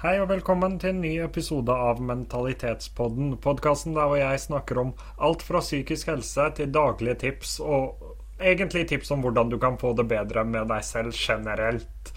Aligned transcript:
Hei 0.00 0.14
og 0.16 0.30
velkommen 0.30 0.78
til 0.80 0.94
en 0.94 1.02
ny 1.04 1.10
episode 1.20 1.74
av 1.76 1.98
Mentalitetspodden. 2.00 3.34
Podkasten 3.44 3.92
der 3.92 4.06
hvor 4.08 4.16
jeg 4.16 4.40
snakker 4.40 4.78
om 4.80 4.92
alt 5.20 5.42
fra 5.44 5.60
psykisk 5.60 6.08
helse 6.08 6.46
til 6.56 6.70
daglige 6.72 7.18
tips, 7.20 7.58
og 7.60 8.00
egentlig 8.40 8.86
tips 8.88 9.12
om 9.12 9.20
hvordan 9.20 9.50
du 9.52 9.58
kan 9.60 9.76
få 9.76 9.90
det 9.98 10.06
bedre 10.08 10.46
med 10.48 10.70
deg 10.72 10.86
selv 10.88 11.12
generelt. 11.12 12.12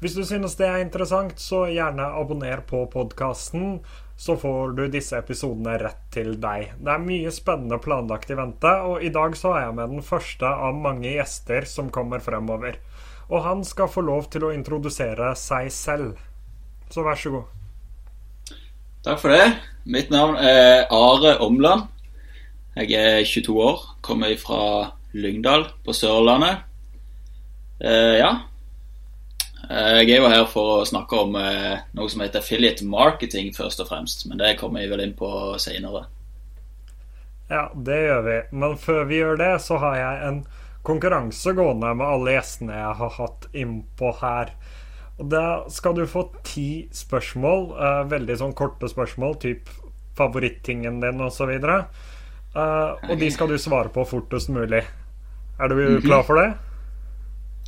Hvis 0.00 0.16
du 0.16 0.22
synes 0.24 0.56
det 0.56 0.70
er 0.70 0.80
interessant, 0.80 1.36
så 1.36 1.66
gjerne 1.68 2.06
abonner 2.16 2.62
på 2.64 2.86
podkasten, 2.94 3.82
så 4.16 4.38
får 4.40 4.72
du 4.78 4.86
disse 4.88 5.20
episodene 5.20 5.76
rett 5.84 6.00
til 6.14 6.38
deg. 6.40 6.78
Det 6.80 6.94
er 6.94 7.04
mye 7.10 7.34
spennende 7.36 7.76
planlagt 7.76 8.32
i 8.32 8.38
vente, 8.40 8.72
og 8.88 9.04
i 9.04 9.12
dag 9.12 9.36
så 9.36 9.52
er 9.52 9.66
jeg 9.66 9.76
med 9.82 9.98
den 9.98 10.06
første 10.14 10.48
av 10.48 10.80
mange 10.80 11.12
gjester 11.12 11.68
som 11.68 11.92
kommer 11.92 12.24
fremover. 12.24 12.80
Og 13.28 13.44
han 13.44 13.68
skal 13.68 13.92
få 13.92 14.00
lov 14.08 14.32
til 14.32 14.48
å 14.48 14.54
introdusere 14.56 15.34
seg 15.36 15.68
selv. 15.76 16.16
Så 16.90 17.04
vær 17.04 17.18
så 17.20 17.32
god. 17.34 17.46
Takk 19.04 19.20
for 19.22 19.32
det. 19.32 19.46
Mitt 19.88 20.10
navn 20.12 20.36
er 20.36 20.86
Are 20.92 21.38
Omland. 21.44 21.86
Jeg 22.78 22.92
er 22.94 23.24
22 23.24 23.56
år, 23.62 23.80
kommer 24.04 24.34
fra 24.38 24.60
Lyngdal 25.12 25.66
på 25.84 25.94
Sørlandet. 25.96 26.60
Eh, 27.80 28.18
ja. 28.20 28.30
Jeg 29.68 30.10
er 30.14 30.22
jo 30.22 30.28
her 30.30 30.44
for 30.48 30.78
å 30.78 30.86
snakke 30.88 31.18
om 31.24 31.34
eh, 31.36 31.80
noe 31.96 32.08
som 32.08 32.22
heter 32.24 32.40
affiliate 32.40 32.86
marketing, 32.88 33.50
først 33.56 33.82
og 33.84 33.90
fremst. 33.90 34.24
Men 34.28 34.40
det 34.40 34.56
kommer 34.60 34.84
jeg 34.84 34.92
vel 34.92 35.02
inn 35.04 35.16
på 35.18 35.28
seinere. 35.60 36.06
Ja, 37.48 37.66
det 37.74 37.98
gjør 38.04 38.24
vi. 38.28 38.38
Men 38.60 38.78
før 38.80 39.04
vi 39.08 39.20
gjør 39.20 39.40
det, 39.40 39.52
så 39.64 39.80
har 39.82 39.96
jeg 39.98 40.24
en 40.28 40.40
konkurranse 40.86 41.52
gående 41.56 41.92
med 41.96 42.06
alle 42.06 42.36
gjestene 42.38 42.76
jeg 42.76 42.98
har 43.00 43.14
hatt 43.18 43.48
innpå 43.56 44.12
her. 44.22 44.52
Og 45.18 45.30
Da 45.30 45.44
skal 45.70 45.94
du 45.94 46.06
få 46.06 46.28
ti 46.46 46.88
spørsmål, 46.94 47.72
uh, 47.74 48.02
veldig 48.10 48.36
sånn 48.38 48.54
korte 48.54 48.88
spørsmål, 48.90 49.34
typ 49.42 49.70
favorittingen 50.18 51.00
din 51.02 51.20
osv. 51.22 51.50
Uh, 51.58 52.94
og 53.10 53.18
de 53.18 53.30
skal 53.30 53.50
du 53.50 53.58
svare 53.58 53.90
på 53.94 54.06
fortest 54.06 54.50
mulig. 54.54 54.84
Er 55.58 55.68
du 55.68 55.74
mm 55.74 55.96
-hmm. 55.96 56.04
klar 56.04 56.22
for 56.22 56.34
det? 56.34 56.54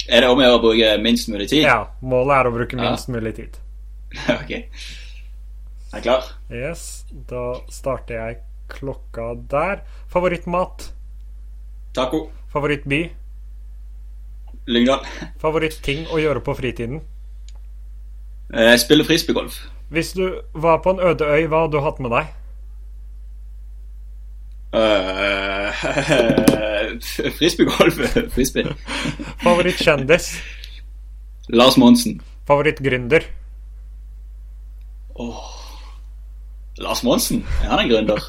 Er 0.08 0.20
det 0.20 0.28
om 0.28 0.38
å 0.38 0.60
bruke 0.62 0.98
minst 1.02 1.28
mulig 1.28 1.48
tid? 1.48 1.62
Ja. 1.62 1.90
Målet 2.02 2.36
er 2.36 2.46
å 2.46 2.54
bruke 2.54 2.76
minst 2.76 3.08
ja. 3.08 3.14
mulig 3.14 3.34
tid. 3.36 3.56
ok. 4.40 4.50
Jeg 4.50 5.98
er 5.98 6.00
klar. 6.00 6.22
Yes. 6.50 7.04
Da 7.10 7.60
starter 7.68 8.14
jeg 8.14 8.36
klokka 8.68 9.34
der. 9.50 9.82
Favorittmat? 10.08 10.92
Taco. 11.94 12.30
Favorittby? 12.52 13.10
Lyngdal. 14.70 15.06
Favorittting 15.42 16.06
å 16.14 16.18
gjøre 16.18 16.42
på 16.46 16.54
fritiden? 16.54 17.00
Jeg 18.52 18.80
spiller 18.80 19.04
frisbeegolf. 19.06 19.60
Hvis 19.90 20.12
du 20.12 20.40
var 20.54 20.80
på 20.82 20.90
en 20.90 21.00
øde 21.00 21.24
øy, 21.24 21.46
hva 21.46 21.64
hadde 21.64 21.72
du 21.72 21.80
hatt 21.84 22.00
med 22.00 22.10
deg? 22.10 22.30
Uh, 24.74 25.70
frisbeegolf. 27.38 28.00
Frisbee. 28.34 28.74
Favorittkjendis? 29.42 30.32
Lars 31.48 31.76
Monsen. 31.78 32.20
Favorittgründer? 32.46 33.26
Oh. 35.14 35.46
Lars 36.78 37.02
Monsen? 37.04 37.44
Er 37.62 37.74
han 37.74 37.84
en 37.84 37.90
gründer? 37.90 38.22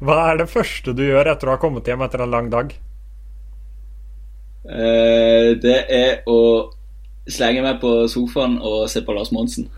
Hva 0.00 0.18
er 0.30 0.40
det 0.40 0.50
første 0.52 0.92
du 0.96 1.02
gjør 1.04 1.32
etter 1.32 1.48
å 1.48 1.56
ha 1.56 1.60
kommet 1.60 1.88
hjem 1.88 2.04
etter 2.06 2.22
en 2.24 2.32
lang 2.32 2.50
dag? 2.52 2.72
Uh, 4.66 5.56
det 5.62 5.78
er 5.92 6.22
å 6.28 6.40
slenge 7.26 7.62
meg 7.64 7.80
på 7.82 7.92
sofaen 8.10 8.58
og 8.62 8.86
se 8.90 9.02
på 9.04 9.14
Lars 9.16 9.32
Monsen. 9.34 9.68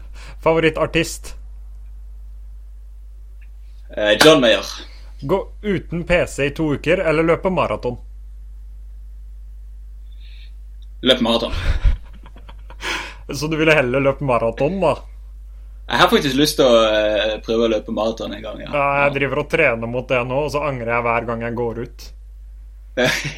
Favorittartist? 0.44 1.34
Eh, 3.96 4.16
John 4.24 4.40
Mayer. 4.40 4.64
Gå 5.20 5.38
uten 5.62 6.04
PC 6.04 6.46
i 6.46 6.54
to 6.54 6.72
uker 6.74 6.98
eller 6.98 7.26
løpe 7.26 7.50
maraton? 7.50 7.96
Løpe 11.02 11.22
maraton. 11.22 11.52
Så 13.34 13.46
du 13.46 13.56
ville 13.56 13.74
heller 13.74 14.00
løpe 14.00 14.24
maraton, 14.24 14.80
da? 14.80 14.94
Jeg 15.88 16.02
har 16.02 16.10
faktisk 16.12 16.36
lyst 16.36 16.58
til 16.60 16.68
å 16.68 16.78
uh, 16.84 17.34
prøve 17.44 17.64
å 17.64 17.72
løpe 17.72 17.92
maraton 17.96 18.32
en 18.36 18.44
gang. 18.44 18.60
Ja. 18.60 18.70
ja, 18.72 18.86
jeg 19.06 19.14
driver 19.18 19.42
og 19.42 19.50
trener 19.52 19.90
mot 19.90 20.08
det 20.08 20.20
nå, 20.28 20.40
og 20.44 20.52
så 20.52 20.62
angrer 20.68 20.92
jeg 20.94 21.06
hver 21.06 21.28
gang 21.30 21.44
jeg 21.46 21.56
går 21.56 21.80
ut. 21.86 22.08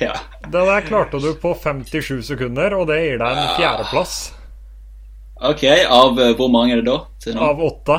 Ja. 0.06 0.15
Det 0.47 0.66
der 0.71 0.87
klarte 0.87 1.21
du 1.22 1.31
på 1.41 1.54
57 1.54 2.21
sekunder, 2.26 2.75
og 2.78 2.88
det 2.91 3.00
gir 3.04 3.21
deg 3.21 3.41
en 3.41 3.56
fjerdeplass. 3.59 4.19
Ok, 5.41 5.65
av 5.88 6.19
uh, 6.21 6.32
hvor 6.37 6.50
mange 6.53 6.76
er 6.76 6.82
det 6.82 6.91
da? 6.91 6.98
Av 7.41 7.60
åtte. 7.65 7.97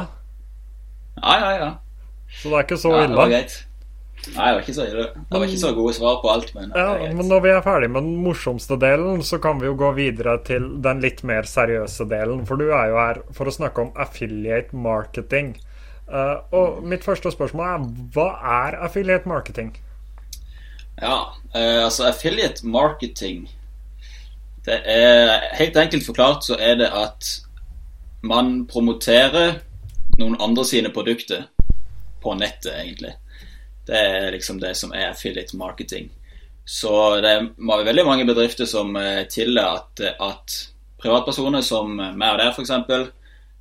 Ja, 1.18 1.36
ja, 1.42 1.52
ja. 1.58 1.70
Så 2.32 2.52
det 2.52 2.58
er 2.60 2.66
ikke 2.68 2.80
så 2.82 2.94
ja, 2.94 3.04
ille. 3.06 3.16
Det 3.16 3.22
var 3.22 3.32
greit. 3.34 3.56
Nei, 4.22 4.46
det 4.46 4.54
var 4.54 4.60
ikke 4.62 4.76
så 4.78 4.86
ille. 4.86 5.06
Det 5.18 5.40
var 5.40 5.48
ikke 5.48 5.62
så 5.64 5.72
gode 5.74 5.94
svar 5.98 6.20
på 6.22 6.30
alt, 6.30 6.52
men 6.54 6.74
Ja, 6.78 6.92
men 7.18 7.26
når 7.26 7.42
vi 7.42 7.52
er 7.56 7.64
ferdig 7.66 7.90
med 7.90 8.06
den 8.06 8.20
morsomste 8.22 8.78
delen, 8.82 9.24
så 9.26 9.42
kan 9.42 9.58
vi 9.62 9.66
jo 9.66 9.74
gå 9.80 9.90
videre 9.98 10.38
til 10.46 10.68
den 10.86 11.02
litt 11.02 11.24
mer 11.26 11.50
seriøse 11.50 12.06
delen. 12.12 12.46
For 12.46 12.62
du 12.62 12.70
er 12.70 12.92
jo 12.94 13.00
her 13.02 13.22
for 13.34 13.50
å 13.50 13.56
snakke 13.56 13.88
om 13.88 13.94
affiliate 13.98 14.78
marketing. 14.78 15.56
Uh, 16.12 16.44
og 16.54 16.82
mitt 16.86 17.06
første 17.08 17.34
spørsmål 17.34 17.66
er 17.66 17.90
hva 18.14 18.28
er 18.68 18.78
affiliate 18.86 19.30
marketing? 19.30 19.74
Ja, 21.02 21.36
eh, 21.56 21.84
altså 21.86 22.06
affiliate 22.06 22.68
marketing 22.68 23.50
Det 24.66 24.82
er 24.86 25.48
Helt 25.58 25.78
enkelt 25.78 26.06
forklart 26.06 26.46
så 26.46 26.58
er 26.60 26.76
det 26.78 26.92
at 26.94 27.30
man 28.22 28.68
promoterer 28.70 29.56
noen 30.20 30.36
andre 30.38 30.62
sine 30.66 30.92
produkter 30.94 31.48
på 32.22 32.36
nettet, 32.38 32.76
egentlig. 32.78 33.16
Det 33.88 33.98
er 33.98 34.28
liksom 34.36 34.60
det 34.62 34.76
som 34.78 34.92
er 34.94 35.08
affiliate 35.08 35.58
marketing. 35.58 36.12
Så 36.66 36.92
det 37.24 37.32
er 37.32 37.48
veldig 37.58 38.06
mange 38.06 38.28
bedrifter 38.30 38.70
som 38.70 38.94
eh, 38.96 39.26
tillater 39.26 40.14
at, 40.14 40.22
at 40.22 40.60
privatpersoner 41.02 41.66
som 41.66 41.96
meg 41.98 42.28
og 42.28 42.38
deg 42.44 42.54
f.eks. 42.54 43.10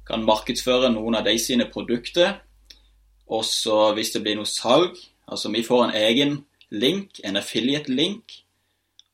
kan 0.05 0.29
markedsføre 0.29 0.93
noen 0.93 1.17
av 1.17 1.25
de 1.25 1.39
sine 1.41 1.71
produkter. 1.73 2.37
Og 3.33 3.49
så 3.49 3.95
hvis 3.97 4.13
det 4.13 4.21
blir 4.27 4.37
noe 4.37 4.51
salg, 4.51 5.01
altså 5.25 5.49
vi 5.57 5.65
får 5.65 5.87
en 5.87 5.97
egen 6.05 6.37
link, 6.71 7.21
en 7.25 7.37
affiliate-link. 7.37 8.41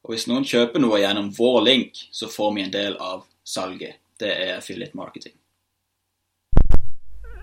Og 0.05 0.15
hvis 0.15 0.29
noen 0.31 0.47
kjøper 0.47 0.83
noe 0.83 1.01
gjennom 1.03 1.33
vår 1.35 1.63
link, 1.67 1.99
så 2.13 2.29
får 2.31 2.55
vi 2.55 2.67
en 2.67 2.75
del 2.75 2.97
av 3.03 3.25
salget. 3.47 3.99
Det 4.21 4.31
er 4.31 4.57
affiliate 4.57 4.97
marketing. 4.97 5.35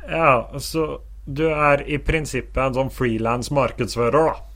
Ja, 0.10 0.60
så 0.60 1.02
du 1.26 1.46
er 1.50 1.86
i 1.88 2.00
prinsippet 2.04 2.60
en 2.60 2.76
sånn 2.76 2.92
frilans 2.92 3.52
markedsfører, 3.54 4.34
da? 4.34 4.50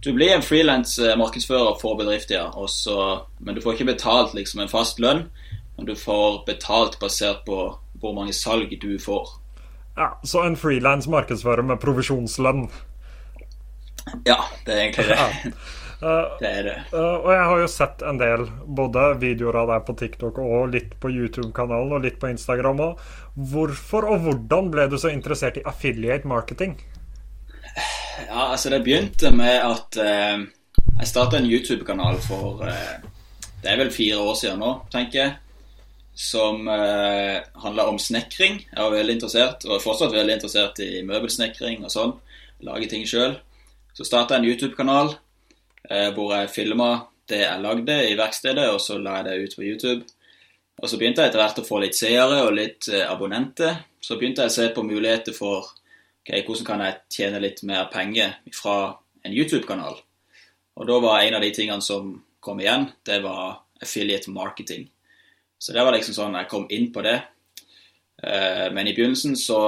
Du 0.00 0.14
blir 0.16 0.32
en 0.32 0.42
frilans 0.42 0.94
eh, 0.98 1.16
markedsfører 1.20 1.76
for 1.80 1.98
bedrifter, 1.98 2.38
ja. 2.38 2.46
Også, 2.56 2.94
men 3.38 3.54
du 3.54 3.60
får 3.60 3.76
ikke 3.76 3.90
betalt 3.92 4.32
liksom 4.34 4.64
en 4.64 4.72
fast 4.72 5.00
lønn. 5.02 5.26
Men 5.76 5.88
du 5.88 5.94
får 5.96 6.42
betalt 6.46 6.98
basert 7.00 7.44
på 7.46 7.58
hvor 8.00 8.16
mange 8.16 8.32
salg 8.36 8.72
du 8.80 8.94
får. 9.00 9.28
Ja, 9.96 10.14
Så 10.24 10.42
en 10.44 10.56
frilans 10.56 11.08
markedsfører 11.08 11.62
med 11.66 11.80
provisjonslønn? 11.80 12.70
Ja, 14.24 14.38
det 14.66 14.74
er 14.74 14.82
egentlig 14.84 15.06
det. 15.08 15.52
Uh, 16.02 16.36
det 16.40 16.50
er 16.50 16.62
det. 16.66 16.76
Uh, 16.92 17.16
og 17.20 17.30
jeg 17.34 17.48
har 17.50 17.62
jo 17.62 17.70
sett 17.70 18.04
en 18.06 18.20
del 18.20 18.46
både 18.80 19.06
videoer 19.20 19.60
av 19.62 19.72
deg 19.72 19.84
på 19.88 19.96
TikTok 20.02 20.40
og 20.44 20.70
litt 20.74 20.94
på 21.02 21.12
YouTube-kanalen 21.12 21.96
og 21.96 22.06
litt 22.06 22.20
på 22.22 22.30
Instagram 22.32 22.82
òg. 22.86 23.02
Hvorfor 23.52 24.08
og 24.12 24.24
hvordan 24.26 24.70
ble 24.72 24.88
du 24.92 24.96
så 25.00 25.12
interessert 25.12 25.60
i 25.60 25.66
affiliate 25.68 26.28
marketing? 26.28 26.78
Ja, 28.26 28.50
altså 28.50 28.72
det 28.72 28.82
begynte 28.84 29.30
med 29.34 29.60
at 29.64 30.00
uh, 30.00 30.40
jeg 31.00 31.12
starta 31.12 31.38
en 31.38 31.48
YouTube-kanal 31.48 32.18
for 32.24 32.64
Det 32.64 33.68
er 33.68 33.78
vel 33.80 33.92
fire 33.92 34.18
år 34.24 34.34
siden 34.40 34.60
nå, 34.60 34.74
tenker 34.92 35.20
jeg. 35.20 35.36
Som 36.20 36.66
uh, 36.68 37.38
handla 37.62 37.86
om 37.88 38.00
snekring. 38.00 38.58
Jeg 38.66 38.82
var 38.82 38.92
veldig 38.92 39.14
interessert, 39.16 39.64
og 39.68 39.76
er 39.76 39.84
fortsatt 39.84 40.12
veldig 40.12 40.34
interessert 40.36 40.80
i 40.84 41.04
møbelsnekring 41.06 41.84
og 41.86 41.92
sånn. 41.92 42.16
Lage 42.66 42.90
ting 42.90 43.06
sjøl. 43.08 43.38
Så 43.94 44.06
starta 44.06 44.36
jeg 44.36 44.44
en 44.44 44.50
YouTube-kanal 44.50 45.12
eh, 45.90 46.10
hvor 46.14 46.34
jeg 46.36 46.52
filma 46.54 46.90
det 47.30 47.44
jeg 47.44 47.62
lagde 47.62 47.96
i 48.10 48.16
verkstedet, 48.18 48.66
og 48.72 48.80
så 48.82 48.98
la 48.98 49.20
jeg 49.20 49.28
det 49.28 49.36
ut 49.44 49.56
på 49.58 49.66
YouTube. 49.66 50.02
Og 50.80 50.88
så 50.88 50.98
begynte 50.98 51.22
jeg 51.22 51.30
etter 51.30 51.42
hvert 51.42 51.60
å 51.60 51.66
få 51.66 51.80
litt 51.82 51.98
seere 51.98 52.42
og 52.46 52.54
litt 52.56 52.88
eh, 52.92 53.06
abonnenter. 53.06 53.82
Så 54.00 54.16
begynte 54.18 54.46
jeg 54.46 54.52
å 54.52 54.56
se 54.56 54.68
på 54.74 54.86
muligheter 54.86 55.36
for 55.36 55.68
okay, 56.22 56.42
hvordan 56.46 56.66
kan 56.66 56.84
jeg 56.86 57.00
tjene 57.12 57.42
litt 57.42 57.62
mer 57.68 57.90
penger 57.92 58.38
fra 58.56 58.94
en 59.26 59.34
YouTube-kanal. 59.36 59.98
Og 60.80 60.88
da 60.88 60.96
var 61.02 61.20
en 61.20 61.36
av 61.36 61.44
de 61.44 61.50
tingene 61.52 61.84
som 61.84 62.14
kom 62.40 62.62
igjen, 62.62 62.88
det 63.04 63.20
var 63.24 63.60
affiliate 63.82 64.32
marketing. 64.32 64.86
Så 65.60 65.74
det 65.76 65.84
var 65.84 65.92
liksom 65.92 66.16
sånn 66.16 66.38
jeg 66.38 66.48
kom 66.48 66.64
inn 66.72 66.88
på 66.94 67.04
det. 67.04 67.18
Eh, 68.22 68.68
men 68.72 68.88
i 68.88 68.94
begynnelsen 68.96 69.36
så 69.36 69.60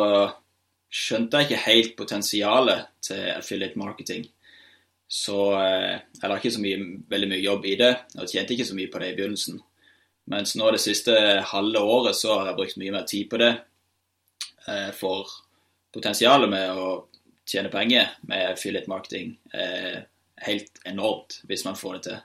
skjønte 0.92 1.40
jeg 1.40 1.48
ikke 1.48 1.66
helt 1.66 1.92
potensialet 1.96 2.88
til 3.04 3.24
affiliate 3.32 3.80
marketing. 3.80 4.26
Så 5.12 5.38
eh, 5.58 6.00
jeg 6.20 6.28
la 6.28 6.38
ikke 6.38 6.52
så 6.54 6.62
mye, 6.62 6.80
veldig 7.12 7.28
mye 7.30 7.44
jobb 7.44 7.68
i 7.68 7.76
det, 7.80 7.92
og 8.18 8.28
tjente 8.28 8.54
ikke 8.56 8.68
så 8.68 8.76
mye 8.76 8.90
på 8.92 9.00
det 9.02 9.12
i 9.12 9.16
begynnelsen. 9.18 9.60
Mens 10.32 10.54
nå 10.56 10.68
det 10.72 10.80
siste 10.80 11.14
halve 11.50 11.80
året 11.82 12.16
så 12.16 12.36
har 12.38 12.50
jeg 12.50 12.58
brukt 12.60 12.78
mye 12.80 12.94
mer 12.94 13.08
tid 13.08 13.28
på 13.30 13.40
det. 13.42 13.52
eh, 14.68 14.90
for 14.94 15.28
potensialet 15.92 16.48
med 16.48 16.78
å 16.78 16.90
tjene 17.48 17.72
penger 17.72 18.12
med 18.30 18.52
affiliate 18.52 18.88
marketing 18.88 19.34
er 19.52 20.04
helt 20.46 20.78
enormt 20.86 21.40
hvis 21.50 21.64
man 21.66 21.76
får 21.76 21.96
det 21.96 22.02
til. 22.06 22.20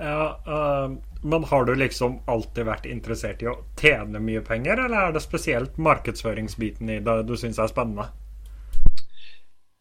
Ja, 0.00 0.42
uh, 0.46 0.96
Men 1.22 1.44
har 1.44 1.64
du 1.64 1.74
liksom 1.74 2.22
alltid 2.24 2.64
vært 2.64 2.86
interessert 2.88 3.42
i 3.44 3.48
å 3.50 3.58
tjene 3.80 4.22
mye 4.24 4.40
penger, 4.40 4.86
eller 4.86 5.10
er 5.10 5.12
det 5.12 5.20
spesielt 5.20 5.76
markedsføringsbiten 5.76 6.88
i 6.88 7.00
det 7.04 7.16
du 7.28 7.34
syns 7.36 7.60
er 7.60 7.68
spennende? 7.68 8.08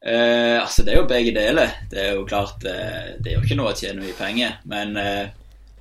Uh, 0.03 0.59
altså 0.59 0.83
Det 0.83 0.93
er 0.93 0.99
jo 0.99 1.07
begge 1.07 1.31
deler. 1.35 1.71
Det 1.91 2.03
er 2.03 2.17
jo 2.17 2.27
klart 2.27 2.67
uh, 2.67 3.15
det 3.15 3.31
er 3.31 3.37
jo 3.37 3.45
ikke 3.45 3.59
noe 3.61 3.71
å 3.71 3.79
tjene 3.79 4.03
mye 4.03 4.17
penger. 4.19 4.59
Men 4.67 4.99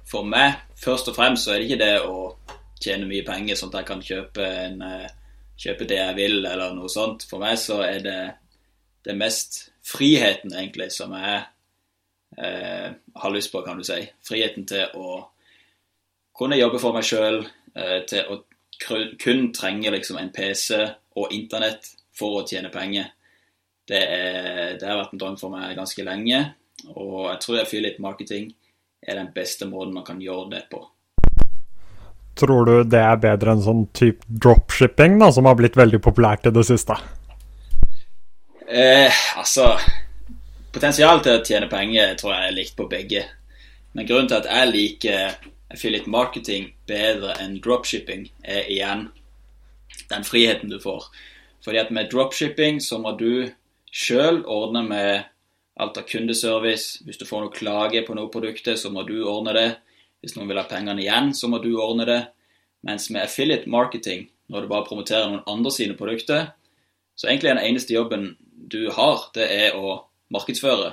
for 0.08 0.24
meg, 0.24 0.62
først 0.78 1.10
og 1.10 1.18
fremst, 1.18 1.44
så 1.44 1.54
er 1.54 1.58
det 1.58 1.68
ikke 1.68 1.82
det 1.82 1.94
å 2.06 2.30
tjene 2.78 3.10
mye 3.10 3.26
penger 3.26 3.58
sånn 3.58 3.74
at 3.74 3.80
jeg 3.80 3.88
kan 3.90 4.04
kjøpe, 4.06 4.46
en, 4.46 4.84
kjøpe 5.58 5.86
det 5.90 5.98
jeg 5.98 6.16
vil, 6.16 6.38
eller 6.46 6.78
noe 6.78 6.88
sånt. 6.88 7.26
For 7.28 7.42
meg 7.42 7.58
så 7.60 7.82
er 7.84 7.98
det 8.06 8.20
det 9.04 9.18
mest 9.18 9.64
friheten, 9.84 10.54
egentlig, 10.54 10.88
som 10.94 11.12
jeg 11.18 11.42
eh, 12.36 12.90
har 13.14 13.34
lyst 13.34 13.52
på, 13.52 13.62
kan 13.62 13.78
du 13.78 13.86
si. 13.86 14.00
Friheten 14.26 14.66
til 14.68 14.94
å 14.98 15.22
kunne 16.38 16.58
jobbe 16.58 16.80
for 16.82 16.94
meg 16.94 17.06
sjøl, 17.06 17.42
eh, 17.74 18.00
til 18.08 18.28
å 18.30 18.42
kun 19.18 19.48
trenge 19.52 19.90
liksom 19.90 20.20
en 20.20 20.30
PC 20.30 20.76
og 21.18 21.32
internett 21.34 21.88
for 22.14 22.40
å 22.40 22.46
tjene 22.46 22.70
penger. 22.70 23.10
Det, 23.88 23.98
er, 23.98 24.76
det, 24.78 24.86
har 24.86 25.00
vært 25.00 25.16
en 25.16 25.22
drøm 25.22 25.38
for 25.40 25.54
meg 25.54 25.74
ganske 25.78 26.04
lenge, 26.04 26.42
og 26.92 27.30
jeg 27.30 27.40
tror 27.42 27.60
affiliate 27.62 28.04
marketing 28.04 28.50
er 29.02 29.16
den 29.16 29.30
beste 29.34 29.66
måten 29.66 29.96
man 29.96 30.06
kan 30.06 30.20
gjøre 30.20 30.50
det 30.52 30.64
på. 30.70 30.82
Tror 32.38 32.68
du 32.68 32.74
det 32.86 33.00
er 33.02 33.18
bedre 33.18 33.54
enn 33.54 33.64
sånn 33.64 33.86
type 33.96 34.26
dropshipping, 34.28 35.16
da, 35.18 35.32
som 35.34 35.48
har 35.48 35.56
blitt 35.58 35.78
veldig 35.78 35.98
populært 36.04 36.46
i 36.46 36.54
det 36.54 36.66
siste? 36.68 36.98
Eh, 38.68 39.22
altså 39.40 39.72
Potensialet 40.68 41.22
til 41.24 41.32
å 41.38 41.44
tjene 41.48 41.68
penger 41.70 42.10
tror 42.20 42.34
jeg 42.34 42.48
er 42.48 42.56
likt 42.56 42.74
på 42.76 42.84
begge. 42.90 43.22
Men 43.96 44.06
grunnen 44.08 44.28
til 44.28 44.42
at 44.42 44.48
jeg 44.50 44.72
liker 44.72 45.38
affiliate 45.72 46.10
marketing 46.12 46.66
bedre 46.88 47.32
enn 47.40 47.56
dropshipping, 47.64 48.26
er 48.44 48.68
igjen 48.68 49.06
den 50.10 50.26
friheten 50.28 50.68
du 50.68 50.76
får. 50.80 51.08
Fordi 51.64 51.80
at 51.80 51.92
med 51.94 52.10
dropshipping 52.12 52.82
så 52.84 52.98
må 53.00 53.14
du 53.16 53.48
sjøl 53.88 54.42
ordne 54.44 54.82
med 54.84 55.24
alt 55.80 55.96
av 56.00 56.04
kundeservice. 56.08 57.00
Hvis 57.04 57.20
du 57.20 57.24
får 57.28 57.46
noe 57.46 57.54
klage 57.54 58.02
på 58.04 58.16
noe 58.18 58.28
produkter, 58.32 58.76
så 58.76 58.92
må 58.92 59.06
du 59.08 59.22
ordne 59.24 59.54
det. 59.56 59.68
Hvis 60.20 60.36
noen 60.36 60.50
vil 60.50 60.60
ha 60.60 60.66
pengene 60.68 61.00
igjen, 61.00 61.32
så 61.32 61.48
må 61.48 61.62
du 61.64 61.70
ordne 61.80 62.04
det. 62.08 62.20
Mens 62.84 63.08
med 63.10 63.24
affiliate 63.24 63.70
marketing, 63.70 64.28
når 64.52 64.64
du 64.64 64.70
bare 64.70 64.86
promoterer 64.88 65.30
noen 65.30 65.48
andre 65.48 65.72
sine 65.72 65.96
produkter, 65.96 66.52
så 67.18 67.28
egentlig 67.30 67.50
er 67.50 67.58
den 67.58 67.70
eneste 67.70 67.96
jobben 67.96 68.34
du 68.68 68.90
har, 68.94 69.30
det 69.34 69.48
er 69.48 69.78
å 69.78 69.96
markedsføre. 70.34 70.92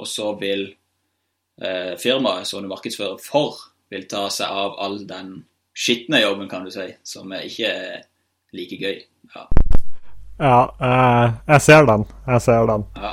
Og 0.00 0.08
så 0.08 0.32
vil 0.40 0.68
eh, 1.62 1.96
firmaet 2.00 2.48
som 2.48 2.62
du 2.62 2.70
markedsfører 2.70 3.18
for, 3.22 3.58
vil 3.90 4.06
ta 4.10 4.28
seg 4.32 4.50
av 4.50 4.78
all 4.78 5.00
den 5.08 5.40
skitne 5.74 6.22
jobben, 6.22 6.48
kan 6.48 6.64
du 6.64 6.70
si, 6.74 6.86
som 7.06 7.32
er 7.32 7.48
ikke 7.48 7.72
er 7.72 8.06
like 8.56 8.78
gøy. 8.78 9.02
Ja, 9.34 9.44
ja 10.38 10.62
eh, 10.78 11.36
jeg 11.54 11.66
ser 11.66 11.90
den. 11.90 12.06
Jeg 12.26 12.46
ser 12.46 12.70
den. 12.70 12.88
Ja. 12.96 13.12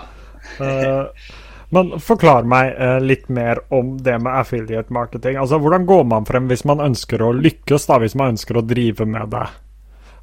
eh, 0.64 1.36
men 1.70 1.98
forklar 2.00 2.48
meg 2.48 2.78
eh, 2.80 2.98
litt 3.04 3.28
mer 3.34 3.60
om 3.76 3.98
det 4.00 4.16
med 4.24 4.40
affiliate 4.40 4.94
marketing. 4.94 5.36
Altså, 5.42 5.60
Hvordan 5.60 5.86
går 5.86 6.04
man 6.08 6.28
frem 6.28 6.48
hvis 6.48 6.64
man 6.68 6.84
ønsker 6.84 7.22
å 7.22 7.34
lykkes, 7.36 7.90
da, 7.90 8.00
hvis 8.00 8.16
man 8.16 8.36
ønsker 8.36 8.60
å 8.60 8.64
drive 8.64 9.08
med 9.10 9.34
det? 9.34 9.48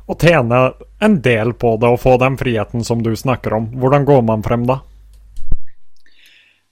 Og 0.09 0.21
tjene 0.21 0.61
en 1.05 1.21
del 1.25 1.55
på 1.57 1.77
det 1.81 1.91
og 1.93 2.01
få 2.01 2.17
den 2.21 2.37
friheten 2.41 2.85
som 2.85 3.03
du 3.05 3.13
snakker 3.17 3.57
om. 3.57 3.71
Hvordan 3.81 4.05
går 4.09 4.25
man 4.25 4.45
frem 4.45 4.67
da? 4.69 4.81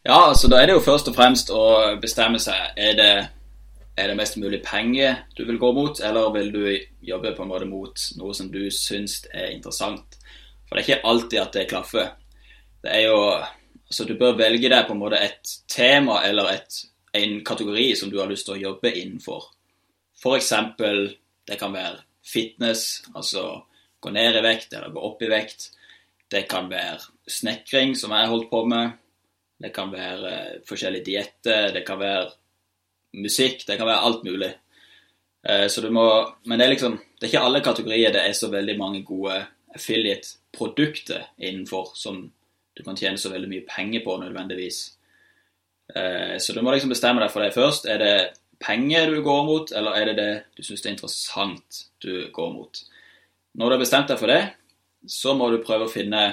Ja, 0.03 0.29
altså 0.29 0.49
da 0.51 0.59
er 0.59 0.67
det 0.67 0.75
jo 0.75 0.83
først 0.83 1.09
og 1.13 1.15
fremst 1.15 1.51
å 1.55 1.65
bestemme 2.03 2.41
seg 2.43 2.75
er 2.75 2.97
det, 2.99 3.13
er 3.95 4.11
det 4.11 4.17
mest 4.19 4.39
mulig 4.41 4.59
penger 4.67 5.21
du 5.39 5.45
vil 5.47 5.61
gå 5.63 5.71
mot, 5.77 6.01
eller 6.03 6.33
vil 6.35 6.51
du 6.51 6.65
jobbe 7.07 7.35
på 7.37 7.45
en 7.45 7.53
måte 7.53 7.69
mot 7.71 8.07
noe 8.19 8.35
som 8.35 8.49
du 8.51 8.65
syns 8.75 9.21
er 9.31 9.53
interessant. 9.53 10.19
For 10.67 10.75
det 10.75 10.83
er 10.83 10.89
ikke 10.89 11.11
alltid 11.13 11.39
at 11.43 11.59
det 11.59 11.69
klaffer. 11.71 12.15
Det 12.83 12.95
er 12.99 13.11
jo 13.11 13.19
Altså 13.93 14.07
du 14.09 14.15
bør 14.17 14.39
velge 14.39 14.71
deg 14.73 14.87
på 14.89 14.95
en 14.95 15.01
måte 15.03 15.19
et 15.21 15.51
tema 15.69 16.23
eller 16.25 16.47
et, 16.49 16.77
en 17.13 17.35
kategori 17.45 17.91
som 18.01 18.09
du 18.09 18.15
har 18.23 18.31
lyst 18.31 18.47
til 18.49 18.55
å 18.55 18.63
jobbe 18.63 18.89
innenfor. 18.89 19.51
For 20.17 20.39
eksempel, 20.39 21.11
det 21.45 21.59
kan 21.61 21.75
være 21.77 22.01
fitness, 22.25 23.03
altså 23.13 23.67
gå 24.01 24.15
ned 24.17 24.39
i 24.41 24.45
vekt 24.47 24.73
eller 24.73 24.95
gå 24.95 25.03
opp 25.11 25.21
i 25.21 25.29
vekt. 25.29 25.69
Det 26.33 26.47
kan 26.49 26.73
være 26.73 27.05
snekring, 27.29 27.93
som 27.93 28.17
jeg 28.17 28.33
holdt 28.33 28.49
på 28.49 28.63
med. 28.73 28.97
Det 29.63 29.71
kan 29.75 29.93
være 29.95 30.33
eh, 30.33 30.61
forskjellige 30.67 31.07
dietter, 31.07 31.71
det 31.75 31.85
kan 31.87 32.01
være 32.01 32.31
musikk, 33.23 33.67
det 33.69 33.79
kan 33.79 33.87
være 33.87 34.05
alt 34.09 34.25
mulig. 34.27 34.51
Eh, 35.49 35.67
så 35.69 35.81
du 35.85 35.91
må, 35.95 36.07
men 36.47 36.59
det 36.59 36.67
er 36.67 36.75
liksom 36.75 36.99
Det 36.99 37.27
er 37.27 37.33
ikke 37.33 37.47
alle 37.47 37.63
kategorier 37.63 38.15
det 38.15 38.23
er 38.27 38.33
så 38.35 38.49
veldig 38.51 38.75
mange 38.79 39.03
gode 39.07 39.37
affiliate-produkter 39.75 41.29
innenfor 41.39 41.93
som 41.95 42.25
du 42.75 42.83
kan 42.83 42.97
tjene 42.99 43.19
så 43.19 43.31
veldig 43.31 43.49
mye 43.49 43.67
penger 43.69 44.03
på 44.05 44.17
nødvendigvis. 44.19 44.81
Eh, 45.95 46.39
så 46.39 46.53
du 46.53 46.63
må 46.63 46.73
liksom 46.73 46.91
bestemme 46.91 47.23
deg 47.23 47.31
for 47.31 47.45
det 47.45 47.55
først. 47.55 47.87
Er 47.87 48.03
det 48.03 48.17
penger 48.59 49.15
du 49.15 49.23
går 49.23 49.45
mot, 49.47 49.71
eller 49.71 49.95
er 49.95 50.11
det 50.11 50.17
det 50.19 50.33
du 50.57 50.67
syns 50.67 50.83
er 50.83 50.97
interessant 50.97 51.83
du 52.03 52.27
går 52.35 52.53
mot? 52.57 52.83
Når 53.55 53.69
du 53.69 53.77
har 53.77 53.85
bestemt 53.85 54.11
deg 54.11 54.19
for 54.19 54.33
det, 54.33 54.43
så 55.07 55.37
må 55.39 55.51
du 55.53 55.63
prøve 55.63 55.87
å 55.87 55.93
finne 55.93 56.25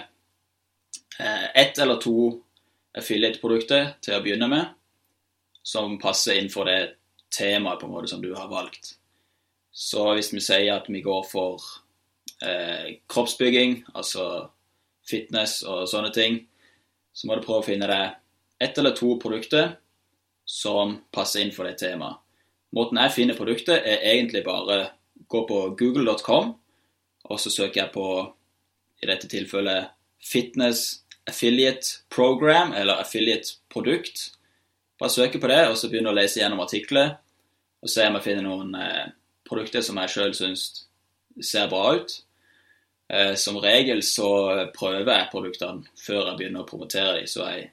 ett 1.19 1.77
eller 1.77 1.99
to 2.01 2.31
affiliate-produkter 2.97 3.95
til 4.03 4.17
å 4.17 4.23
begynne 4.23 4.49
med, 4.49 4.71
som 5.63 5.99
passer 6.01 6.39
innenfor 6.39 6.69
det 6.69 6.79
temaet 7.33 7.81
på 7.81 7.87
en 7.87 7.93
måte 7.93 8.09
som 8.11 8.21
du 8.23 8.31
har 8.33 8.49
valgt. 8.49 8.95
Så 9.71 10.07
hvis 10.17 10.31
vi 10.33 10.41
sier 10.43 10.73
at 10.73 10.89
vi 10.89 11.03
går 11.05 11.27
for 11.29 11.61
eh, 12.41 12.97
kroppsbygging, 13.11 13.83
altså 13.93 14.49
fitness 15.09 15.61
og 15.67 15.85
sånne 15.89 16.11
ting, 16.15 16.39
så 17.13 17.27
må 17.27 17.37
du 17.37 17.45
prøve 17.45 17.63
å 17.63 17.67
finne 17.67 17.89
deg 17.89 18.17
ett 18.63 18.77
eller 18.77 18.95
to 18.97 19.13
produkter 19.21 19.75
som 20.49 20.97
passer 21.13 21.45
inn 21.45 21.53
for 21.55 21.69
det 21.69 21.77
temaet. 21.81 22.17
Måten 22.75 22.99
jeg 23.01 23.15
finner 23.15 23.37
produkter, 23.37 23.79
er 23.81 24.03
egentlig 24.11 24.43
bare 24.45 24.91
gå 25.29 25.41
på 25.49 25.61
google.com, 25.77 26.51
og 27.29 27.39
så 27.41 27.49
søker 27.49 27.81
jeg 27.81 27.93
på, 27.93 28.05
i 29.01 29.09
dette 29.09 29.29
tilfellet, 29.31 29.89
fitness 30.21 31.05
affiliate 31.27 32.03
program 32.09 32.73
eller 32.73 33.01
affiliate 33.01 33.57
produkt. 33.71 34.31
Bare 34.99 35.09
søke 35.09 35.39
på 35.39 35.47
det, 35.47 35.61
og 35.67 35.77
så 35.77 35.89
begynne 35.89 36.11
å 36.11 36.17
lese 36.17 36.41
gjennom 36.41 36.63
artikler 36.63 37.17
og 37.79 37.91
se 37.91 38.07
om 38.07 38.17
jeg 38.17 38.25
finner 38.25 38.43
noen 38.43 38.73
eh, 38.75 39.11
produkter 39.47 39.83
som 39.85 39.99
jeg 40.01 40.11
sjøl 40.13 40.33
syns 40.35 40.65
ser 41.41 41.69
bra 41.71 41.93
ut. 41.95 42.17
Eh, 43.09 43.35
som 43.39 43.59
regel 43.63 44.03
så 44.05 44.31
prøver 44.75 45.13
jeg 45.13 45.31
produktene 45.31 45.87
før 45.97 46.25
jeg 46.25 46.39
begynner 46.41 46.65
å 46.65 46.69
promotere 46.69 47.15
dem, 47.21 47.29
så 47.29 47.47
jeg 47.47 47.69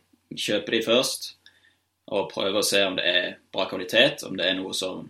kjøper 0.46 0.78
dem 0.78 0.86
først 0.86 1.32
og 2.06 2.30
prøver 2.30 2.60
å 2.60 2.66
se 2.66 2.84
om 2.86 2.94
det 2.96 3.06
er 3.10 3.28
bra 3.52 3.66
kvalitet, 3.66 4.22
om 4.28 4.36
det 4.38 4.46
er 4.46 4.58
noe 4.60 4.74
som 4.76 5.08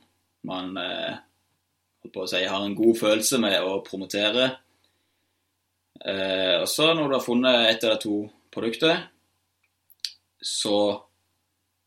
man 0.48 0.72
eh, 0.80 1.18
si, 2.24 2.40
har 2.40 2.62
en 2.62 2.76
god 2.78 2.96
følelse 2.96 3.40
med 3.42 3.58
å 3.60 3.82
promotere. 3.84 4.54
Eh, 6.06 6.60
og 6.60 6.68
så 6.70 6.92
når 6.94 7.08
du 7.08 7.16
har 7.16 7.24
funnet 7.24 7.68
ett 7.70 7.84
eller 7.84 8.00
to 8.02 8.20
produkter, 8.54 9.08
så, 10.40 10.78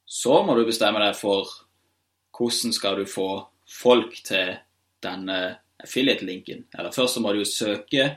så 0.06 0.42
må 0.44 0.56
du 0.58 0.66
bestemme 0.68 1.00
deg 1.00 1.16
for 1.16 1.48
hvordan 2.36 2.76
skal 2.76 3.00
du 3.00 3.08
få 3.08 3.30
folk 3.70 4.18
til 4.26 4.58
denne 5.04 5.40
affiliate-linken. 5.80 6.66
Eller 6.76 6.92
først 6.92 7.16
så 7.16 7.24
må 7.24 7.32
du 7.32 7.44
jo 7.44 7.48
søke 7.48 8.10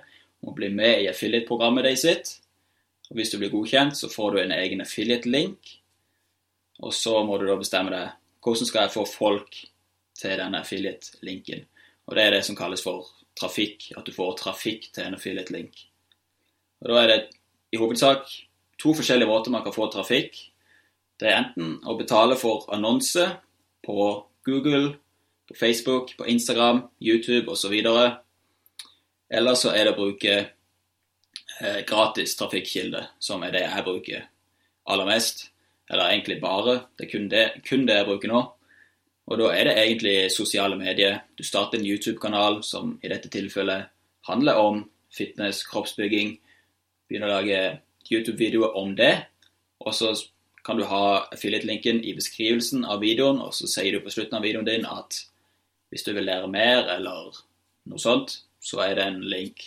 om 0.42 0.50
å 0.50 0.56
bli 0.56 0.73
med 0.75 1.04
i 1.04 1.11
affiliate-programmet 1.11 1.87
deres 1.87 2.02
sitt. 2.06 2.32
Og 3.11 3.18
hvis 3.18 3.30
du 3.30 3.38
blir 3.38 3.52
godkjent, 3.52 3.94
så 3.99 4.11
får 4.11 4.32
du 4.32 4.40
en 4.42 4.56
egen 4.56 4.82
affiliate-link. 4.82 5.76
Og 6.82 6.94
så 6.97 7.21
må 7.26 7.38
du 7.38 7.47
da 7.47 7.59
bestemme 7.61 7.94
deg 7.94 8.18
hvordan 8.42 8.66
skal 8.66 8.88
jeg 8.88 8.94
få 8.97 9.06
folk 9.06 9.61
til 10.18 10.35
denne 10.40 10.64
affiliate-linken. 10.64 11.62
Og 12.09 12.16
det 12.18 12.25
er 12.25 12.35
det 12.35 12.42
som 12.47 12.59
kalles 12.59 12.82
for 12.82 13.06
trafikk, 13.38 13.92
at 13.97 14.06
du 14.06 14.14
får 14.14 14.35
trafikk 14.40 14.90
til 14.90 15.06
en 15.06 15.14
affiliate-link. 15.14 15.92
Og 16.83 16.89
Da 16.89 17.03
er 17.03 17.07
det 17.07 17.21
i 17.73 17.79
hovedsak 17.79 18.27
to 18.79 18.95
forskjellige 18.95 19.29
måter 19.29 19.51
man 19.51 19.62
kan 19.62 19.73
få 19.75 19.87
trafikk. 19.91 20.35
Det 21.21 21.29
er 21.29 21.39
enten 21.39 21.79
å 21.87 21.95
betale 21.99 22.37
for 22.37 22.67
annonse 22.75 23.29
på 23.87 24.27
Google, 24.45 24.97
på 25.49 25.55
Facebook, 25.55 26.17
på 26.19 26.27
Instagram, 26.27 26.89
YouTube 27.01 27.51
osv. 27.53 27.75
Eller 29.31 29.55
så 29.55 29.71
er 29.71 29.85
det 29.85 29.95
å 29.95 30.01
bruke 30.01 30.35
eh, 31.61 31.81
gratis 31.87 32.35
trafikkilde, 32.37 33.07
som 33.19 33.43
er 33.43 33.55
det 33.55 33.62
jeg 33.62 33.87
bruker 33.87 34.27
aller 34.91 35.07
mest. 35.07 35.47
Eller 35.91 36.11
egentlig 36.11 36.41
bare. 36.43 36.81
Det 36.99 37.07
er 37.07 37.12
kun 37.12 37.31
det, 37.31 37.47
kun 37.69 37.87
det 37.87 38.01
jeg 38.01 38.09
bruker 38.09 38.33
nå. 38.33 38.43
Og 39.31 39.39
da 39.39 39.53
er 39.55 39.69
det 39.69 39.79
egentlig 39.79 40.17
sosiale 40.35 40.77
medier. 40.77 41.21
Du 41.39 41.45
starter 41.47 41.79
en 41.79 41.87
YouTube-kanal, 41.87 42.62
som 42.67 42.99
i 43.03 43.11
dette 43.12 43.31
tilfellet 43.31 43.93
handler 44.27 44.59
om 44.59 44.83
fitness, 45.15 45.62
kroppsbygging. 45.71 46.39
Begynne 47.12 47.28
å 47.28 47.35
lage 47.35 47.59
YouTube-videoer 48.09 48.78
om 48.81 48.95
det. 48.97 49.12
Og 49.85 49.92
så 49.92 50.14
kan 50.64 50.78
du 50.78 50.87
ha 50.88 51.26
affiliate-linken 51.35 52.00
i 52.07 52.14
beskrivelsen 52.16 52.87
av 52.88 53.02
videoen, 53.02 53.42
og 53.42 53.52
så 53.52 53.69
sier 53.69 53.92
du 53.92 54.00
på 54.00 54.12
slutten 54.14 54.38
av 54.38 54.47
videoen 54.47 54.69
din 54.69 54.87
at 54.88 55.19
hvis 55.92 56.07
du 56.07 56.14
vil 56.16 56.25
lære 56.25 56.49
mer 56.49 56.87
eller 56.95 57.37
noe 57.90 58.00
sånt, 58.00 58.38
så 58.62 58.81
er 58.87 58.97
det 58.97 59.04
en 59.04 59.21
link 59.28 59.66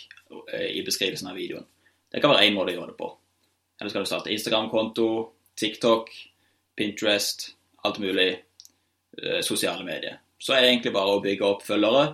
eh, 0.50 0.72
i 0.74 0.82
beskrivelsen 0.82 1.30
av 1.30 1.38
videoen. 1.38 1.68
Det 2.10 2.22
kan 2.24 2.32
være 2.32 2.48
én 2.48 2.56
måte 2.56 2.72
å 2.72 2.78
gjøre 2.80 2.94
det 2.94 2.98
på. 2.98 3.12
Eller 3.78 3.92
skal 3.92 4.02
du 4.02 4.10
starte 4.10 4.32
Instagram-konto, 4.34 5.08
TikTok, 5.54 6.10
Pinterest, 6.76 7.52
alt 7.86 8.00
mulig 8.02 8.30
eh, 8.32 9.40
sosiale 9.44 9.86
medier. 9.86 10.18
Så 10.42 10.56
er 10.56 10.64
det 10.64 10.72
egentlig 10.72 10.96
bare 10.96 11.14
å 11.14 11.22
bygge 11.22 11.46
opp 11.46 11.62
følgere 11.66 12.06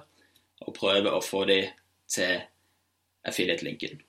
og 0.67 0.77
prøve 0.77 1.15
å 1.15 1.25
få 1.25 1.47
de 1.49 1.63
til 2.13 2.43
affiliate-linken. 3.27 4.03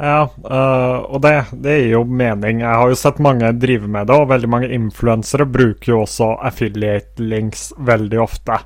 Ja, 0.00 0.20
uh, 0.24 0.98
og 1.12 1.20
det, 1.20 1.34
det, 1.52 1.74
gir 1.76 1.90
jo 1.98 2.04
mening. 2.08 2.62
Jeg 2.64 2.72
har 2.72 2.88
jo 2.88 2.96
sett 2.96 3.18
mange 3.20 3.50
drive 3.60 3.88
med 3.90 4.08
det, 4.08 4.16
og 4.16 4.30
veldig 4.30 4.48
mange 4.48 4.70
influensere 4.72 5.44
bruker 5.44 5.92
jo 5.92 5.98
også 6.06 6.30
affiliate 6.48 7.20
links 7.20 7.68
veldig 7.76 8.22
ofte. 8.24 8.56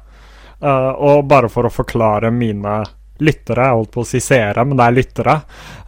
Uh, 0.62 0.92
og 0.94 1.24
bare 1.26 1.50
for 1.50 1.66
å 1.66 1.74
forklare 1.74 2.30
mine 2.30 2.84
lyttere, 3.24 3.66
jeg 3.66 3.78
holdt 3.80 3.92
på 3.94 4.02
å 4.04 4.06
si 4.06 4.20
seere, 4.22 4.62
men 4.66 4.78
det 4.78 4.86
er 4.86 4.96
lyttere, 4.96 5.34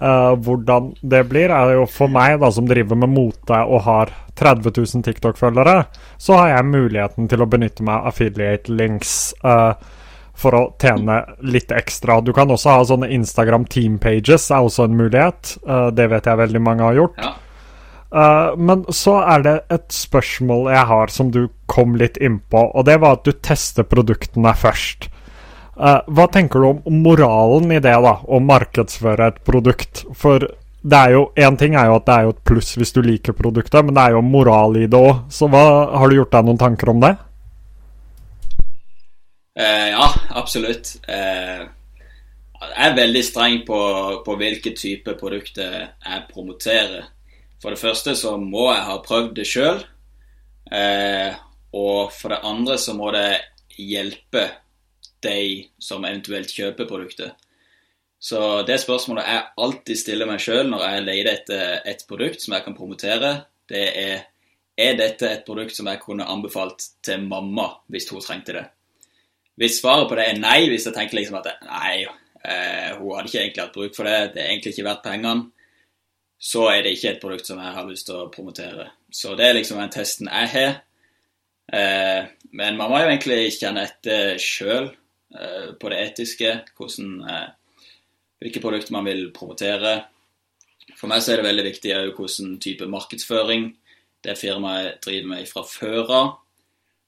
uh, 0.01 0.33
hvordan 0.35 0.93
det 1.15 1.23
blir, 1.31 1.55
er 1.55 1.77
jo 1.77 1.87
for 1.91 2.11
meg 2.11 2.41
da 2.43 2.51
som 2.55 2.67
driver 2.67 2.99
med 2.99 3.15
mote 3.15 3.61
og 3.67 3.85
har 3.87 4.13
30 4.39 4.75
000 4.75 5.07
TikTok-følgere, 5.07 5.77
så 6.19 6.41
har 6.41 6.57
jeg 6.57 6.71
muligheten 6.73 7.31
til 7.31 7.43
å 7.43 7.49
benytte 7.51 7.87
meg 7.87 8.01
av 8.01 8.11
affiliate 8.11 8.75
links. 8.75 9.15
Uh, 9.47 9.79
for 10.37 10.57
å 10.57 10.63
tjene 10.81 11.23
litt 11.49 11.73
ekstra. 11.73 12.21
Du 12.21 12.33
kan 12.37 12.51
også 12.53 12.77
ha 12.77 12.85
sånne 12.87 13.09
Instagram 13.17 13.67
team 13.73 13.99
pages, 14.03 14.51
er 14.51 14.67
også 14.67 14.87
en 14.87 14.97
mulighet. 14.99 15.57
Uh, 15.67 15.89
det 15.95 16.11
vet 16.13 16.29
jeg 16.29 16.43
veldig 16.43 16.63
mange 16.63 16.85
har 16.85 16.99
gjort. 17.01 17.21
Ja. 17.25 17.35
Uh, 18.17 18.53
men 18.57 18.85
så 18.95 19.19
er 19.27 19.43
det 19.43 19.57
et 19.75 19.89
spørsmål 19.93 20.71
jeg 20.73 20.87
har 20.93 21.13
som 21.13 21.33
du 21.35 21.47
kom 21.67 21.97
litt 21.99 22.21
innpå, 22.23 22.69
og 22.71 22.87
det 22.87 23.01
var 23.03 23.19
at 23.19 23.27
du 23.27 23.35
tester 23.35 23.87
produktene 23.89 24.55
først. 24.57 25.11
Uh, 25.77 26.01
hva 26.07 26.29
tenker 26.33 26.63
du 26.63 26.69
om 26.71 27.03
moralen 27.03 27.75
i 27.75 27.81
det, 27.83 27.97
da, 28.05 28.15
å 28.25 28.41
markedsføre 28.41 29.33
et 29.33 29.43
produkt? 29.45 30.07
For 30.17 30.47
det 30.87 30.99
er 31.03 31.17
jo, 31.17 31.27
én 31.35 31.59
ting 31.59 31.75
er 31.75 31.91
jo 31.91 31.99
at 31.99 32.07
det 32.07 32.15
er 32.15 32.27
jo 32.29 32.35
et 32.37 32.45
pluss 32.47 32.77
hvis 32.79 32.95
du 32.95 33.03
liker 33.05 33.35
produktet, 33.37 33.83
men 33.85 33.97
det 33.97 34.05
er 34.05 34.17
jo 34.17 34.23
moral 34.25 34.79
i 34.79 34.87
det 34.87 35.01
òg. 35.01 35.27
Så 35.33 35.51
hva, 35.51 35.65
har 35.99 36.09
du 36.09 36.21
gjort 36.21 36.33
deg 36.37 36.47
noen 36.47 36.61
tanker 36.63 36.93
om 36.93 37.03
det? 37.03 37.17
Uh, 39.57 39.89
ja, 39.89 40.07
absolutt. 40.37 40.97
Eh, 41.09 41.63
jeg 42.61 42.89
er 42.89 42.97
veldig 42.97 43.23
streng 43.25 43.63
på, 43.69 43.79
på 44.25 44.37
hvilke 44.37 44.75
type 44.77 45.15
produkter 45.21 45.79
jeg 45.81 46.27
promoterer. 46.33 47.09
For 47.63 47.73
det 47.73 47.81
første 47.81 48.13
så 48.17 48.35
må 48.41 48.69
jeg 48.73 48.85
ha 48.89 48.99
prøvd 49.05 49.33
det 49.39 49.47
sjøl. 49.49 49.81
Eh, 50.73 51.33
og 51.77 52.13
for 52.13 52.35
det 52.35 52.43
andre 52.45 52.77
så 52.81 52.93
må 52.97 53.11
det 53.17 53.31
hjelpe 53.81 54.45
de 55.25 55.67
som 55.81 56.05
eventuelt 56.05 56.53
kjøper 56.53 56.89
produktet. 56.89 57.33
Så 58.21 58.63
det 58.69 58.81
spørsmålet 58.83 59.29
jeg 59.29 59.49
alltid 59.65 60.01
stiller 60.01 60.29
meg 60.29 60.41
sjøl 60.43 60.69
når 60.69 60.85
jeg 60.85 61.05
leter 61.07 61.33
etter 61.33 61.93
et 61.93 62.07
produkt 62.09 62.45
som 62.45 62.57
jeg 62.57 62.65
kan 62.65 62.77
promotere, 62.77 63.37
det 63.69 63.87
er 64.05 64.17
er 64.77 64.97
dette 64.99 65.29
et 65.31 65.45
produkt 65.47 65.73
som 65.73 65.89
jeg 65.89 66.03
kunne 66.03 66.27
anbefalt 66.29 66.91
til 67.05 67.23
mamma 67.25 67.71
hvis 67.89 68.11
hun 68.13 68.21
trengte 68.21 68.53
det. 68.53 68.65
Hvis 69.57 69.81
svaret 69.81 70.09
på 70.09 70.17
det 70.19 70.29
er 70.31 70.41
nei, 70.41 70.67
hvis 70.69 70.87
jeg 70.89 70.97
tenker 70.97 71.17
liksom 71.17 71.39
at 71.41 71.49
nei, 71.65 72.05
eh, 72.45 72.91
hun 72.99 73.15
hadde 73.17 73.31
ikke 73.31 73.43
egentlig 73.43 73.65
hatt 73.65 73.77
bruk 73.77 73.95
for 73.97 74.09
det, 74.09 74.17
det 74.35 74.43
er 74.43 74.51
egentlig 74.51 74.75
ikke 74.75 74.89
verdt 74.89 75.07
pengene, 75.07 75.47
så 76.37 76.67
er 76.69 76.83
det 76.85 76.97
ikke 76.97 77.15
et 77.15 77.23
produkt 77.23 77.49
som 77.49 77.61
jeg 77.63 77.73
har 77.73 77.87
lyst 77.89 78.07
til 78.11 78.19
å 78.21 78.31
promotere. 78.33 78.91
Så 79.09 79.33
det 79.39 79.47
er 79.47 79.57
liksom 79.57 79.81
den 79.81 79.95
testen 79.95 80.29
jeg 80.29 80.53
har. 80.53 80.75
Eh, 81.73 82.29
men 82.53 82.77
man 82.79 82.93
må 82.93 83.01
jo 83.01 83.09
egentlig 83.09 83.55
kjenne 83.57 83.87
etter 83.89 84.37
sjøl 84.43 84.91
eh, 84.91 85.73
på 85.81 85.93
det 85.93 86.03
etiske, 86.11 86.53
hvordan, 86.77 87.17
eh, 87.25 87.89
hvilke 88.43 88.63
produkter 88.63 88.95
man 88.95 89.09
vil 89.09 89.31
promotere. 89.35 89.97
For 90.97 91.11
meg 91.11 91.25
så 91.25 91.33
er 91.33 91.41
det 91.41 91.49
veldig 91.49 91.67
viktig 91.71 91.97
hvilken 91.97 92.59
type 92.63 92.89
markedsføring 92.91 93.71
det 94.25 94.37
firmaet 94.39 95.01
driver 95.05 95.33
med 95.33 95.49
fra 95.49 95.65
før 95.67 96.13
av. 96.13 96.29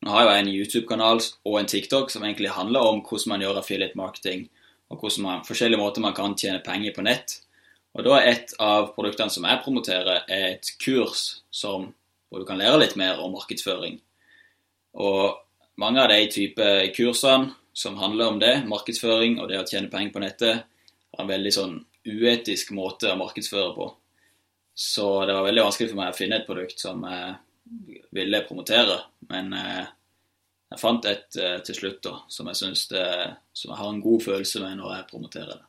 Nå 0.04 0.14
har 0.14 0.28
jeg 0.28 0.42
en 0.42 0.52
YouTube-kanal 0.52 1.20
og 1.48 1.58
en 1.58 1.68
TikTok 1.68 2.12
som 2.12 2.22
egentlig 2.22 2.52
handler 2.54 2.86
om 2.86 3.00
hvordan 3.02 3.32
man 3.32 3.42
gjør 3.42 3.60
affiliate 3.60 3.98
marketing, 3.98 4.46
og 4.88 5.00
hvordan 5.00 5.24
man, 5.24 5.44
forskjellige 5.46 5.80
måter 5.80 6.04
man 6.04 6.14
kan 6.14 6.36
tjene 6.38 6.62
penger 6.64 6.94
på 6.94 7.04
nett. 7.06 7.40
Og 7.98 8.04
da 8.06 8.18
er 8.20 8.28
Et 8.30 8.54
av 8.62 8.92
produktene 8.94 9.32
som 9.32 9.44
jeg 9.44 9.62
promoterer, 9.64 10.22
er 10.28 10.44
et 10.52 10.70
kurs 10.78 11.42
som, 11.50 11.92
hvor 12.28 12.38
du 12.38 12.46
kan 12.46 12.58
lære 12.60 12.78
litt 12.78 12.96
mer 12.96 13.18
om 13.18 13.34
markedsføring. 13.34 13.98
Og 14.94 15.40
mange 15.76 16.02
av 16.02 16.12
de 16.12 16.28
type 16.30 16.68
kursene 16.94 17.54
som 17.74 17.98
handler 17.98 18.28
om 18.28 18.38
det, 18.38 18.54
markedsføring 18.70 19.40
og 19.40 19.48
det 19.50 19.58
å 19.58 19.66
tjene 19.66 19.90
penger 19.90 20.14
på 20.14 20.22
nettet, 20.22 20.64
har 21.14 21.24
en 21.24 21.30
veldig 21.30 21.52
sånn 21.54 21.76
uetisk 22.06 22.70
måte 22.76 23.10
å 23.10 23.18
markedsføre 23.18 23.74
på. 23.74 23.90
Så 24.78 25.26
det 25.26 25.34
var 25.34 25.46
veldig 25.46 25.66
vanskelig 25.66 25.90
for 25.90 25.98
meg 25.98 26.12
å 26.12 26.18
finne 26.18 26.38
et 26.38 26.46
produkt 26.46 26.78
som 26.78 27.02
jeg 27.02 27.34
ville 28.14 28.42
promotere. 28.48 29.00
Men 29.30 29.52
eh, 29.52 29.86
jeg 30.72 30.80
fant 30.80 31.08
et 31.08 31.40
eh, 31.40 31.56
til 31.64 31.80
slutt 31.80 32.02
da, 32.04 32.14
som 32.28 32.50
jeg 32.50 32.60
synes 32.60 32.84
det, 32.92 33.08
som 33.56 33.72
jeg 33.72 33.80
har 33.80 33.90
en 33.92 34.04
god 34.04 34.24
følelse 34.26 34.62
med 34.64 34.78
når 34.80 34.94
jeg 34.96 35.10
promoterer 35.10 35.52
det. 35.56 35.64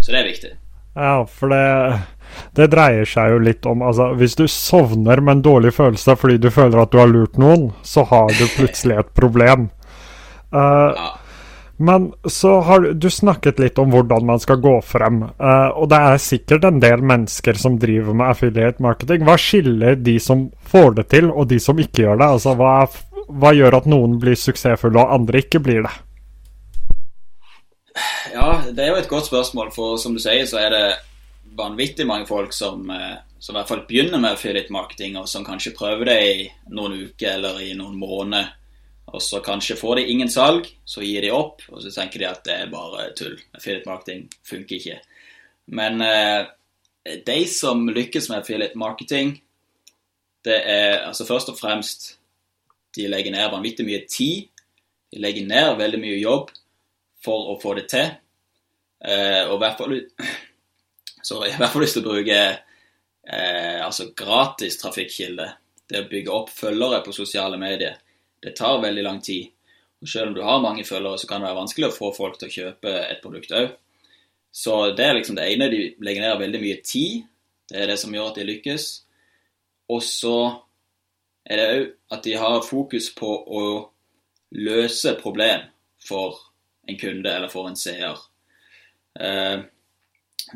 Så 0.00 0.12
det 0.12 0.20
er 0.20 0.28
viktig. 0.30 0.52
Ja, 0.94 1.14
for 1.30 1.52
det, 1.52 1.98
det 2.58 2.70
dreier 2.72 3.06
seg 3.06 3.30
jo 3.30 3.42
litt 3.46 3.66
om 3.68 3.84
altså, 3.86 4.08
Hvis 4.18 4.34
du 4.34 4.48
sovner 4.50 5.20
med 5.22 5.36
en 5.36 5.44
dårlig 5.46 5.70
følelse 5.76 6.16
fordi 6.18 6.40
du 6.42 6.48
føler 6.50 6.80
at 6.82 6.90
du 6.90 6.98
har 6.98 7.10
lurt 7.10 7.38
noen, 7.38 7.68
så 7.86 8.02
har 8.10 8.32
du 8.34 8.42
plutselig 8.56 8.98
et 8.98 9.12
problem. 9.14 9.68
Uh, 10.50 10.90
ja. 10.96 11.10
Men 11.80 12.12
så 12.28 12.58
har 12.60 12.80
du 12.92 13.10
snakket 13.10 13.58
litt 13.62 13.78
om 13.80 13.88
hvordan 13.94 14.26
man 14.28 14.40
skal 14.42 14.58
gå 14.60 14.74
frem. 14.84 15.22
Uh, 15.40 15.70
og 15.80 15.86
det 15.88 16.00
er 16.10 16.18
sikkert 16.20 16.66
en 16.68 16.80
del 16.82 17.00
mennesker 17.00 17.56
som 17.56 17.78
driver 17.80 18.12
med 18.12 18.34
affiliate 18.34 18.84
marketing. 18.84 19.24
Hva 19.24 19.38
skiller 19.40 19.96
de 19.96 20.18
som 20.20 20.50
får 20.60 20.98
det 20.98 21.06
til, 21.14 21.30
og 21.32 21.48
de 21.48 21.56
som 21.56 21.80
ikke 21.80 22.04
gjør 22.04 22.20
det? 22.20 22.28
Altså, 22.36 22.52
hva, 22.60 22.74
hva 23.32 23.54
gjør 23.56 23.78
at 23.78 23.88
noen 23.88 24.18
blir 24.20 24.36
suksessfulle, 24.36 25.00
og 25.00 25.16
andre 25.16 25.40
ikke 25.40 25.62
blir 25.64 25.88
det? 25.88 25.94
Ja, 28.34 28.50
det 28.68 28.84
er 28.84 28.92
jo 28.92 29.00
et 29.00 29.08
godt 29.08 29.32
spørsmål. 29.32 29.72
For 29.72 29.96
som 30.04 30.12
du 30.12 30.20
sier, 30.20 30.44
så 30.44 30.60
er 30.60 30.76
det 30.76 30.84
vanvittig 31.56 32.04
mange 32.04 32.28
folk 32.28 32.52
som, 32.52 32.84
eh, 32.92 33.16
som 33.40 33.56
i 33.56 33.58
hvert 33.58 33.72
fall 33.72 33.86
begynner 33.88 34.20
med 34.20 34.34
affiliate 34.36 34.72
marketing, 34.72 35.16
og 35.16 35.32
som 35.32 35.48
kanskje 35.48 35.72
prøver 35.80 36.12
det 36.12 36.20
i 36.28 36.48
noen 36.76 37.00
uker 37.08 37.38
eller 37.38 37.64
i 37.64 37.72
noen 37.72 37.96
måneder 37.96 38.52
og 39.12 39.22
så 39.22 39.40
kanskje 39.44 39.78
får 39.78 39.98
de 39.98 40.06
ingen 40.12 40.30
salg, 40.30 40.68
så 40.84 41.02
gir 41.02 41.24
de 41.24 41.32
opp, 41.34 41.64
og 41.70 41.82
så 41.82 41.90
tenker 41.94 42.22
de 42.22 42.28
at 42.28 42.44
det 42.46 42.56
er 42.56 42.72
bare 42.72 43.10
tull. 43.18 43.36
Affiliate 43.56 43.88
marketing 43.88 44.24
funker 44.46 44.76
ikke. 44.76 44.98
Men 45.74 46.02
eh, 46.04 46.46
de 47.26 47.38
som 47.50 47.88
lykkes 47.90 48.30
med 48.30 48.40
affiliate 48.40 48.78
marketing, 48.78 49.34
det 50.44 50.56
er 50.72 51.02
altså 51.04 51.26
først 51.28 51.52
og 51.52 51.58
fremst 51.58 52.16
De 52.96 53.04
legger 53.06 53.30
ned 53.30 53.52
vanvittig 53.52 53.84
mye 53.86 54.00
tid. 54.10 54.48
De 55.14 55.20
legger 55.22 55.44
ned 55.46 55.76
veldig 55.78 55.98
mye 56.02 56.16
jobb 56.18 56.48
for 57.22 57.52
å 57.52 57.58
få 57.62 57.76
det 57.78 57.84
til. 57.92 58.08
Eh, 59.06 59.44
og 59.46 59.54
i 59.54 59.60
hvert 59.62 59.78
fall 59.78 59.94
Sorry, 61.28 61.52
i 61.52 61.60
hvert 61.60 61.70
fall 61.70 61.84
lyst 61.84 61.94
til 61.94 62.02
å 62.02 62.08
bruke 62.08 62.40
eh, 62.40 63.78
altså 63.84 64.08
gratis 64.16 64.80
trafikkilde. 64.80 65.46
Det 65.86 66.02
å 66.02 66.08
bygge 66.10 66.34
opp 66.34 66.50
følgere 66.50 66.98
på 67.06 67.14
sosiale 67.14 67.60
medier 67.62 68.00
det 68.42 68.56
tar 68.56 68.80
veldig 68.82 69.04
lang 69.04 69.20
tid. 69.24 69.50
Og 70.00 70.08
Selv 70.08 70.30
om 70.30 70.34
du 70.34 70.42
har 70.42 70.62
mange 70.62 70.84
følgere, 70.84 71.18
så 71.18 71.28
kan 71.28 71.42
det 71.42 71.50
være 71.50 71.60
vanskelig 71.60 71.90
å 71.90 71.96
få 71.96 72.12
folk 72.16 72.38
til 72.40 72.48
å 72.48 72.54
kjøpe 72.54 72.94
et 73.04 73.20
produkt 73.22 73.52
òg. 73.52 73.74
Så 74.52 74.76
det 74.96 75.04
er 75.06 75.18
liksom 75.18 75.36
det 75.36 75.46
ene. 75.52 75.68
De 75.70 75.82
legger 76.02 76.24
ned 76.24 76.40
veldig 76.40 76.60
mye 76.62 76.80
tid. 76.84 77.26
Det 77.70 77.82
er 77.82 77.92
det 77.92 77.98
som 78.00 78.14
gjør 78.14 78.32
at 78.32 78.40
de 78.40 78.46
lykkes. 78.48 78.86
Og 79.92 80.02
så 80.02 80.36
er 81.44 81.60
det 81.60 81.68
òg 81.74 81.84
at 82.16 82.24
de 82.26 82.38
har 82.40 82.64
fokus 82.66 83.10
på 83.14 83.28
å 83.28 83.64
løse 84.56 85.14
problem 85.20 85.68
for 86.02 86.40
en 86.88 86.98
kunde 86.98 87.30
eller 87.30 87.52
for 87.52 87.68
en 87.68 87.78
seer. 87.78 88.18
Eh, 89.20 89.60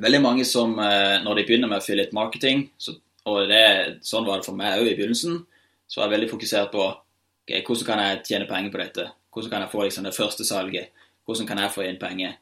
veldig 0.00 0.20
mange 0.22 0.44
som 0.48 0.74
eh, 0.80 1.20
når 1.22 1.38
de 1.38 1.46
begynner 1.46 1.70
med 1.70 1.78
affiliate 1.78 2.16
marketing, 2.16 2.68
så, 2.78 2.96
og 3.28 3.44
det, 3.50 4.00
sånn 4.02 4.26
var 4.26 4.40
det 4.40 4.48
for 4.48 4.58
meg 4.58 4.80
òg 4.80 4.90
i 4.90 4.96
begynnelsen, 4.96 5.38
så 5.86 6.00
var 6.00 6.08
jeg 6.08 6.16
veldig 6.16 6.32
fokusert 6.32 6.72
på 6.72 6.88
okay, 7.44 7.62
hvordan 7.66 7.88
kan 7.88 8.02
jeg 8.02 8.22
tjene 8.30 8.48
penger 8.50 8.72
på 8.72 8.80
dette? 8.82 9.08
Hvordan 9.34 9.52
kan 9.52 9.64
jeg 9.64 9.72
få 9.72 9.84
liksom, 9.84 10.08
det 10.08 10.16
første 10.16 10.46
salget? 10.48 11.04
Hvordan 11.24 11.48
kan 11.48 11.62
jeg 11.62 11.74
få 11.74 11.86
inn 11.86 12.00
penger? 12.00 12.36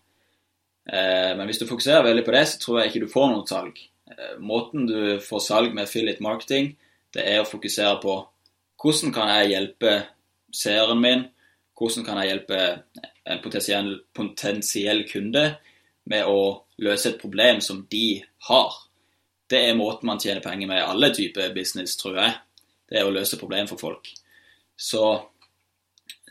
Eh, 0.88 1.32
men 1.38 1.46
hvis 1.46 1.62
du 1.62 1.68
fokuserer 1.68 2.06
veldig 2.06 2.24
på 2.26 2.34
det, 2.34 2.46
så 2.48 2.60
tror 2.62 2.80
jeg 2.80 2.90
ikke 2.90 3.04
du 3.04 3.12
får 3.12 3.30
noe 3.32 3.46
salg. 3.48 3.78
Eh, 4.10 4.34
måten 4.42 4.88
du 4.88 4.98
får 5.22 5.44
salg 5.46 5.74
med 5.74 5.86
affiliate 5.86 6.24
marketing, 6.24 6.74
det 7.12 7.26
er 7.28 7.42
å 7.42 7.48
fokusere 7.48 7.98
på 8.02 8.18
hvordan 8.82 9.12
kan 9.14 9.28
jeg 9.30 9.52
hjelpe 9.52 9.90
seeren 10.52 10.98
min? 10.98 11.26
Hvordan 11.78 12.06
kan 12.06 12.18
jeg 12.18 12.32
hjelpe 12.32 12.62
en 13.24 13.42
potensiell, 13.42 13.92
potensiell 14.14 15.04
kunde 15.10 15.44
med 16.10 16.26
å 16.26 16.64
løse 16.82 17.12
et 17.12 17.20
problem 17.20 17.60
som 17.62 17.84
de 17.90 18.22
har. 18.48 18.78
Det 19.50 19.60
er 19.68 19.78
måten 19.78 20.08
man 20.08 20.20
tjener 20.20 20.42
penger 20.42 20.70
med 20.70 20.80
i 20.80 20.86
alle 20.86 21.12
typer 21.14 21.54
business, 21.54 21.96
tror 22.00 22.18
jeg. 22.18 22.34
Det 22.88 22.98
er 22.98 23.06
å 23.06 23.14
løse 23.14 23.38
problemer 23.40 23.70
for 23.70 23.80
folk. 23.80 24.10
Så 24.82 25.30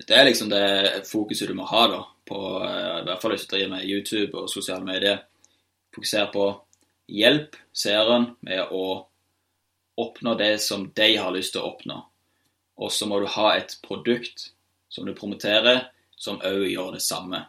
det 0.08 0.16
er 0.18 0.26
liksom 0.28 0.50
det 0.52 1.06
fokuset 1.08 1.48
du 1.48 1.54
må 1.56 1.64
ha, 1.70 1.86
da. 1.88 2.02
På, 2.28 2.40
eh, 2.66 2.98
I 3.00 3.06
hvert 3.08 3.22
fall 3.22 3.32
hvis 3.36 3.46
du 3.48 3.54
driver 3.54 3.70
med 3.78 3.86
YouTube 3.88 4.42
og 4.42 4.50
sosiale 4.52 4.84
medier. 4.84 5.22
Fokuser 5.96 6.28
på 6.34 6.50
hjelp 7.12 7.56
seeren 7.72 8.34
med 8.44 8.74
å 8.76 8.86
oppnå 10.04 10.34
det 10.36 10.58
som 10.64 10.84
de 10.96 11.08
har 11.16 11.32
lyst 11.32 11.56
til 11.56 11.64
å 11.64 11.70
oppnå. 11.72 11.98
Og 12.84 12.92
så 12.92 13.08
må 13.08 13.22
du 13.22 13.30
ha 13.38 13.54
et 13.56 13.78
produkt 13.86 14.50
som 14.92 15.08
du 15.08 15.14
promoterer, 15.16 15.86
som 16.20 16.42
òg 16.44 16.66
gjør 16.68 16.98
det 16.98 17.04
samme. 17.06 17.46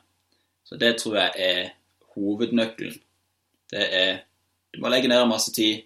Så 0.63 0.79
det 0.79 0.93
tror 1.01 1.19
jeg 1.19 1.49
er 1.49 1.73
hovednøkkelen. 2.15 3.01
Det 3.73 3.89
er 4.05 4.23
Du 4.73 4.81
må 4.81 4.89
legge 4.89 5.09
ned 5.09 5.27
masse 5.29 5.53
tid, 5.53 5.83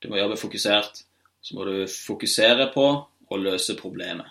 du 0.00 0.08
må 0.08 0.16
jobbe 0.16 0.38
fokusert. 0.40 1.02
Så 1.42 1.58
må 1.58 1.66
du 1.68 1.84
fokusere 1.84 2.70
på 2.72 2.86
å 3.04 3.36
løse 3.36 3.76
problemet. 3.76 4.30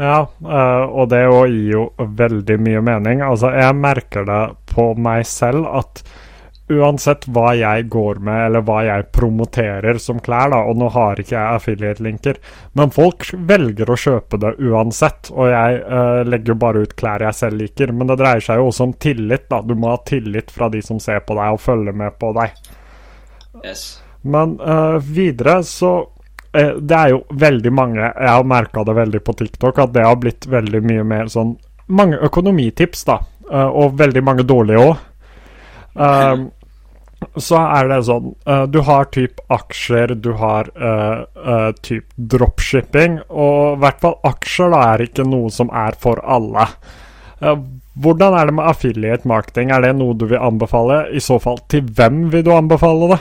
Ja, 0.00 0.20
eh, 0.40 0.82
og 0.88 1.10
det 1.12 1.20
gir 1.26 1.68
jo 1.74 1.84
veldig 1.98 2.56
mye 2.64 2.80
mening. 2.80 3.20
Altså, 3.26 3.52
jeg 3.52 3.76
merker 3.76 4.24
det 4.24 4.42
på 4.72 4.92
meg 4.96 5.26
selv 5.28 5.68
at 5.68 6.00
uansett 6.70 7.26
hva 7.34 7.50
jeg 7.58 7.88
går 7.90 8.20
med, 8.24 8.44
eller 8.46 8.62
hva 8.64 8.78
jeg 8.86 9.08
promoterer 9.12 9.98
som 10.00 10.20
klær, 10.22 10.52
da, 10.54 10.60
og 10.70 10.78
nå 10.78 10.88
har 10.94 11.20
ikke 11.20 11.34
jeg 11.34 11.58
affiliate-linker, 11.58 12.38
men 12.78 12.92
folk 12.94 13.26
velger 13.50 13.90
å 13.90 13.98
kjøpe 13.98 14.38
det 14.40 14.52
uansett, 14.70 15.32
og 15.34 15.50
jeg 15.50 15.80
uh, 15.82 16.20
legger 16.28 16.60
bare 16.62 16.84
ut 16.86 16.94
klær 16.98 17.26
jeg 17.26 17.38
selv 17.40 17.60
liker. 17.64 17.92
Men 17.92 18.12
det 18.12 18.20
dreier 18.22 18.44
seg 18.44 18.62
jo 18.62 18.70
også 18.70 18.86
om 18.86 18.94
tillit, 19.02 19.48
da. 19.50 19.60
Du 19.66 19.74
må 19.74 19.90
ha 19.92 19.98
tillit 20.06 20.54
fra 20.54 20.70
de 20.72 20.80
som 20.86 21.02
ser 21.02 21.24
på 21.26 21.36
deg 21.38 21.58
og 21.58 21.60
følger 21.64 21.96
med 22.04 22.16
på 22.22 22.30
deg. 22.38 22.54
Yes. 23.64 23.84
Men 24.22 24.56
uh, 24.62 24.96
videre 25.02 25.60
så 25.66 25.94
Det 26.52 26.96
er 26.96 27.12
jo 27.12 27.20
veldig 27.38 27.70
mange 27.70 28.00
Jeg 28.02 28.26
har 28.26 28.46
merka 28.48 28.82
det 28.82 28.96
veldig 28.96 29.20
på 29.22 29.34
TikTok, 29.38 29.76
at 29.78 29.92
det 29.94 30.02
har 30.02 30.16
blitt 30.18 30.48
veldig 30.50 30.80
mye 30.82 31.04
mer 31.06 31.28
sånn 31.30 31.52
Mange 31.94 32.18
økonomitips, 32.26 33.04
da. 33.06 33.20
og 33.50 33.94
veldig 33.98 34.22
mange 34.26 34.44
dårlige 34.46 34.82
òg. 34.82 34.98
Um, 35.94 36.50
så 37.36 37.58
er 37.60 37.88
det 37.90 37.98
sånn 38.08 38.30
uh, 38.48 38.64
Du 38.70 38.80
har 38.86 39.10
typ 39.12 39.42
aksjer, 39.52 40.14
du 40.22 40.32
har 40.40 40.70
uh, 40.78 41.26
uh, 41.36 41.70
typ 41.84 42.06
dropshipping, 42.16 43.20
og 43.28 43.76
i 43.76 43.80
hvert 43.82 44.00
fall 44.02 44.16
aksjer 44.30 44.72
da 44.72 44.82
er 44.94 45.04
ikke 45.04 45.26
noe 45.28 45.50
som 45.52 45.72
er 45.74 45.98
for 46.00 46.22
alle. 46.24 46.68
hvordan 47.40 48.34
er 48.36 48.46
det 48.46 48.54
med 48.54 48.66
affiliate 48.68 49.28
marketing? 49.28 49.70
Er 49.72 49.80
det 49.80 49.94
noe 49.96 50.14
du 50.14 50.26
vil 50.28 50.40
anbefale? 50.40 51.06
I 51.12 51.20
så 51.24 51.38
fall, 51.40 51.60
til 51.68 51.86
hvem 51.96 52.28
vil 52.32 52.44
du 52.44 52.52
anbefale 52.52 53.14
det? 53.14 53.20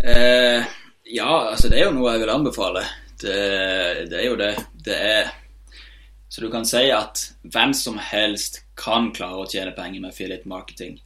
Ja, 0.00 1.28
altså 1.50 1.68
det 1.68 1.80
er 1.80 1.88
jo 1.88 1.96
noe 1.96 2.14
jeg 2.14 2.22
vil 2.22 2.32
anbefale. 2.32 2.84
Det, 3.20 3.36
det 4.08 4.18
er 4.22 4.26
jo 4.30 4.38
det. 4.40 4.54
Det 4.84 4.96
er 4.96 5.30
Så 6.30 6.44
du 6.44 6.50
kan 6.50 6.64
si 6.64 6.86
at 6.94 7.24
hvem 7.42 7.72
som 7.74 7.98
helst 7.98 8.62
kan 8.78 9.10
klare 9.12 9.42
å 9.42 9.48
tjene 9.50 9.74
penger 9.76 10.00
med 10.00 10.12
affiliate 10.12 10.48
marketing. 10.48 11.00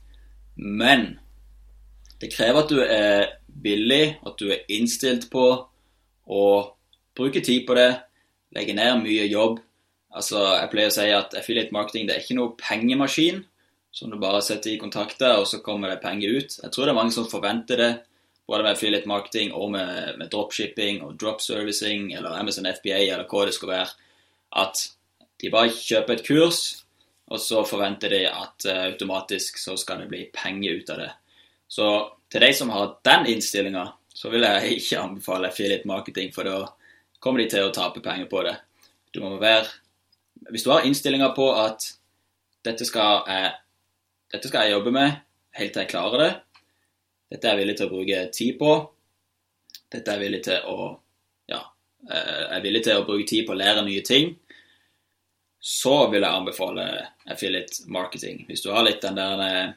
Men 0.57 1.15
det 2.21 2.31
krever 2.35 2.61
at 2.61 2.71
du 2.71 2.81
er 2.85 3.33
billig, 3.47 4.19
at 4.25 4.37
du 4.39 4.51
er 4.53 4.67
innstilt 4.73 5.31
på 5.33 5.47
å 6.25 6.45
bruke 7.17 7.43
tid 7.45 7.65
på 7.67 7.77
det, 7.79 7.91
legge 8.55 8.77
ned 8.77 9.03
mye 9.03 9.27
jobb. 9.31 9.59
Altså, 10.15 10.39
Jeg 10.61 10.71
pleier 10.71 10.93
å 10.93 10.95
si 10.95 11.09
at 11.11 11.35
affiliate 11.41 11.75
marketing 11.75 12.07
det 12.07 12.17
er 12.17 12.23
ikke 12.23 12.39
noe 12.39 12.55
pengemaskin 12.61 13.43
som 13.95 14.11
du 14.11 14.19
bare 14.19 14.43
setter 14.43 14.73
i 14.73 14.79
kontakter, 14.79 15.39
og 15.39 15.47
så 15.47 15.61
kommer 15.63 15.91
det 15.91 16.03
penger 16.03 16.37
ut. 16.37 16.57
Jeg 16.63 16.71
tror 16.75 16.85
det 16.85 16.93
er 16.93 16.99
mange 16.99 17.15
som 17.15 17.29
forventer 17.31 17.81
det, 17.81 17.93
både 18.47 18.63
med 18.63 18.73
affiliate 18.73 19.09
marketing 19.09 19.53
og 19.57 19.71
med, 19.73 20.19
med 20.19 20.31
dropshipping 20.33 21.03
og 21.05 21.17
drop 21.21 21.41
servicing 21.41 22.13
eller 22.13 22.37
Amazon 22.37 22.69
FBA 22.69 23.01
eller 23.07 23.27
hva 23.31 23.47
det 23.49 23.55
skal 23.57 23.73
være, 23.73 23.91
at 24.61 24.83
de 25.41 25.51
bare 25.53 25.73
kjøper 25.73 26.15
et 26.15 26.27
kurs, 26.27 26.61
og 27.33 27.41
så 27.41 27.65
forventer 27.67 28.13
de 28.13 28.23
at 28.29 28.67
uh, 28.69 28.83
automatisk 28.91 29.59
så 29.59 29.77
skal 29.81 30.03
det 30.03 30.11
bli 30.13 30.27
penger 30.35 30.81
ut 30.81 30.93
av 30.93 31.01
det. 31.01 31.11
Så 31.69 31.89
til 32.31 32.45
de 32.45 32.53
som 32.55 32.71
har 32.75 32.99
den 33.07 33.27
innstillinga, 33.33 33.87
så 34.15 34.31
vil 34.31 34.45
jeg 34.47 34.79
ikke 34.79 35.01
anbefale 35.01 35.49
affiliate 35.49 35.89
marketing, 35.89 36.31
for 36.35 36.47
da 36.47 36.69
kommer 37.19 37.43
de 37.43 37.49
til 37.51 37.67
å 37.67 37.73
tape 37.75 38.05
penger 38.05 38.29
på 38.31 38.45
det. 38.47 38.55
Du 39.15 39.23
må 39.25 39.37
være 39.39 39.67
Hvis 40.51 40.65
du 40.67 40.71
har 40.71 40.85
innstillinga 40.85 41.31
på 41.33 41.47
at 41.57 41.87
dette 42.67 42.85
skal, 42.85 43.23
jeg, 43.29 43.53
dette 44.35 44.49
skal 44.51 44.67
jeg 44.67 44.75
jobbe 44.75 44.91
med 44.93 45.15
helt 45.57 45.73
til 45.73 45.85
jeg 45.85 45.91
klarer 45.93 46.21
det, 46.21 46.33
dette 47.31 47.49
er 47.49 47.55
jeg 47.55 47.63
villig 47.63 47.77
til 47.79 47.89
å 47.89 47.95
bruke 47.95 48.21
tid 48.35 48.59
på, 48.61 48.75
dette 49.95 50.11
er 50.11 50.19
jeg 50.19 50.27
villig 50.27 50.43
til 50.47 50.69
å 50.71 50.89
ja, 51.51 51.61
eh, 52.11 52.35
jeg 52.43 52.57
er 52.59 52.65
villig 52.65 52.83
til 52.87 53.01
å 53.01 53.07
bruke 53.07 53.29
tid 53.31 53.47
på 53.47 53.55
å 53.55 53.61
lære 53.61 53.87
nye 53.87 54.05
ting, 54.07 54.35
så 55.65 56.11
vil 56.13 56.21
jeg 56.21 56.41
anbefale 56.41 56.87
affiliate 57.33 57.87
marketing. 57.89 58.45
Hvis 58.49 58.65
du 58.65 58.69
har 58.75 58.85
litt 58.85 59.01
den 59.05 59.17
der 59.17 59.45
eh, 59.45 59.73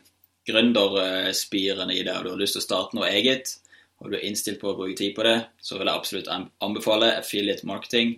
gründerspiren 0.47 1.91
i 1.91 2.01
det, 2.03 2.15
og 2.15 2.25
du 2.25 2.33
har 2.33 2.41
lyst 2.41 2.57
til 2.57 2.63
å 2.63 2.67
starte 2.67 2.97
noe 2.97 3.11
eget, 3.11 3.53
og 3.97 4.11
du 4.11 4.17
er 4.17 4.27
innstilt 4.27 4.59
på 4.61 4.71
å 4.71 4.77
bruke 4.77 4.97
tid 4.99 5.15
på 5.17 5.25
det, 5.25 5.37
så 5.63 5.79
vil 5.79 5.89
jeg 5.89 5.99
absolutt 6.01 6.29
anbefale 6.63 7.15
affiliate 7.17 7.65
marketing. 7.67 8.17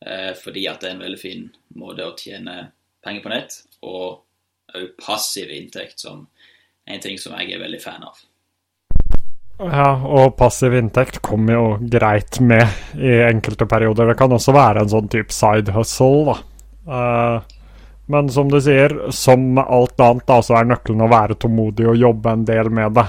Eh, 0.00 0.32
fordi 0.38 0.66
at 0.70 0.80
det 0.80 0.90
er 0.90 0.96
en 0.96 1.04
veldig 1.04 1.20
fin 1.20 1.44
måte 1.78 2.06
å 2.06 2.16
tjene 2.18 2.56
penger 3.04 3.24
på 3.24 3.32
nett, 3.32 3.60
og 3.86 4.24
òg 4.76 4.90
passiv 5.00 5.52
inntekt, 5.54 6.02
som 6.02 6.26
er 6.86 6.96
en 6.96 7.04
ting 7.04 7.20
som 7.20 7.36
jeg 7.38 7.54
er 7.54 7.62
veldig 7.62 7.80
fan 7.82 8.04
av. 8.06 8.18
Ja, 9.58 9.88
og 10.06 10.36
passiv 10.38 10.76
inntekt 10.78 11.18
kommer 11.24 11.56
jo 11.56 11.62
greit 11.90 12.38
med 12.38 12.94
i 12.94 13.16
enkelte 13.26 13.66
perioder. 13.66 14.12
Det 14.12 14.18
kan 14.20 14.34
også 14.34 14.54
være 14.54 14.84
en 14.84 14.92
sånn 14.92 15.08
type 15.10 15.34
side 15.34 15.74
hustle, 15.74 16.28
da. 16.28 16.36
Uh, 16.88 17.56
men 18.08 18.30
som 18.32 18.48
du 18.48 18.60
sier, 18.62 18.94
som 19.12 19.42
med 19.58 19.66
alt 19.66 19.98
annet, 20.00 20.24
da, 20.30 20.38
så 20.46 20.60
er 20.60 20.70
nøkkelen 20.70 21.02
å 21.04 21.10
være 21.10 21.36
tålmodig 21.42 21.88
og 21.90 21.98
jobbe 21.98 22.36
en 22.36 22.46
del 22.48 22.70
med 22.72 22.94
det. 23.00 23.04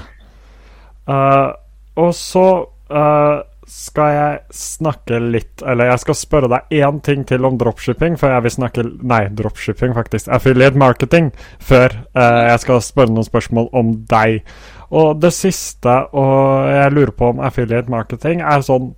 Uh, 1.10 1.54
og 2.02 2.10
så 2.18 2.48
uh, 2.66 3.38
skal 3.70 4.10
jeg 4.16 4.56
snakke 4.56 5.20
litt 5.22 5.62
Eller 5.62 5.92
jeg 5.92 6.02
skal 6.02 6.18
spørre 6.18 6.50
deg 6.50 6.74
én 6.82 7.00
ting 7.06 7.22
til 7.30 7.46
om 7.46 7.58
dropshipping 7.60 8.18
før 8.20 8.36
jeg 8.36 8.46
vil 8.46 8.56
snakke 8.56 8.86
Nei, 9.06 9.22
dropshipping, 9.36 9.94
faktisk. 9.98 10.28
Affiliate 10.34 10.80
marketing. 10.80 11.32
Før 11.62 11.94
jeg 12.16 12.60
skal 12.64 12.82
spørre 12.84 13.14
noen 13.14 13.28
spørsmål 13.28 13.70
om 13.78 13.94
deg. 14.10 14.42
Og 14.90 15.22
det 15.22 15.32
siste 15.38 15.96
og 16.18 16.70
jeg 16.74 16.94
lurer 16.96 17.14
på 17.16 17.34
om 17.34 17.42
affiliate 17.46 17.92
marketing, 17.94 18.42
er 18.42 18.66
sånn 18.66 18.94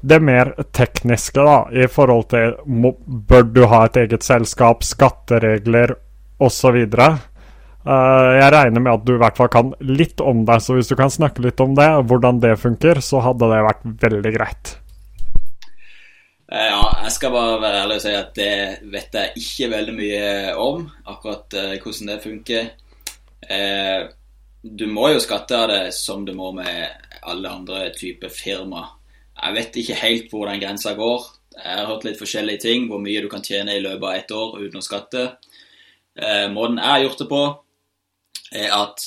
det 0.00 0.20
mer 0.24 0.54
tekniske, 0.72 1.42
da, 1.44 1.66
i 1.72 1.86
forhold 1.90 2.30
til 2.32 2.54
må, 2.66 2.94
Bør 3.06 3.44
du 3.52 3.64
ha 3.68 3.84
et 3.86 3.98
eget 4.00 4.24
selskap, 4.24 4.84
skatteregler 4.86 5.92
osv.? 6.40 6.78
Uh, 6.88 7.04
eh, 7.04 7.18
jeg 7.84 8.52
regner 8.52 8.82
med 8.82 8.92
at 8.92 9.06
du 9.06 9.14
i 9.14 9.20
hvert 9.22 9.38
fall 9.38 9.48
kan 9.52 9.72
litt 9.80 10.20
om 10.20 10.44
det, 10.48 10.58
så 10.60 10.76
hvis 10.76 10.90
du 10.90 10.96
kan 10.98 11.12
snakke 11.12 11.40
litt 11.44 11.60
om 11.64 11.72
det, 11.78 11.88
hvordan 12.10 12.42
det 12.42 12.58
funker, 12.60 13.00
så 13.04 13.22
hadde 13.24 13.48
det 13.48 13.60
vært 13.64 13.86
veldig 14.02 14.32
greit. 14.36 14.74
Eh, 16.50 16.66
ja, 16.66 16.84
jeg 17.06 17.14
skal 17.14 17.32
bare 17.32 17.58
være 17.62 17.82
ærlig 17.86 17.98
og 18.00 18.04
si 18.04 18.14
at 18.18 18.32
det 18.36 18.54
vet 18.92 19.16
jeg 19.16 19.44
ikke 19.44 19.70
veldig 19.72 19.96
mye 19.96 20.30
om, 20.60 20.86
akkurat 21.08 21.56
uh, 21.56 21.74
hvordan 21.80 22.12
det 22.12 22.22
funker. 22.26 22.72
Du 24.60 24.84
må 24.92 25.08
jo 25.14 25.22
skatte 25.24 25.56
av 25.56 25.70
det 25.70 25.84
som 25.96 26.26
du 26.26 26.34
må 26.36 26.50
med 26.52 26.90
alle 27.24 27.48
andre 27.48 27.86
typer 27.96 28.28
firma. 28.28 28.84
Jeg 29.40 29.56
vet 29.56 29.78
ikke 29.80 30.00
helt 30.02 30.32
hvor 30.32 30.50
den 30.50 30.60
grensa 30.60 30.92
går. 30.98 31.24
Jeg 31.56 31.78
har 31.78 31.88
hørt 31.88 32.04
litt 32.06 32.20
forskjellige 32.20 32.64
ting, 32.66 32.86
hvor 32.90 33.00
mye 33.02 33.22
du 33.24 33.28
kan 33.32 33.44
tjene 33.44 33.76
i 33.76 33.82
løpet 33.82 34.04
av 34.04 34.18
ett 34.18 34.34
år 34.36 34.58
uten 34.60 34.80
å 34.80 34.84
skatte. 34.84 35.24
Eh, 36.20 36.46
måten 36.52 36.80
jeg 36.80 36.90
har 36.90 37.02
gjort 37.04 37.22
det 37.22 37.28
på, 37.30 37.42
er 38.50 38.74
at 38.74 39.06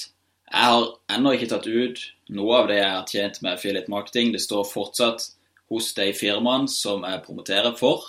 jeg 0.53 0.69
har 0.69 0.89
ennå 1.15 1.34
ikke 1.34 1.49
tatt 1.51 1.67
ut 1.67 2.01
noe 2.34 2.58
av 2.60 2.67
det 2.69 2.77
jeg 2.77 2.91
har 2.91 3.08
tjent 3.10 3.39
med 3.41 3.56
affiliate 3.56 3.91
marketing. 3.91 4.34
Det 4.34 4.41
står 4.43 4.67
fortsatt 4.69 5.25
hos 5.73 5.93
de 5.97 6.12
firmaene 6.15 6.69
som 6.69 7.06
jeg 7.08 7.23
promoterer 7.25 7.73
for. 7.79 8.06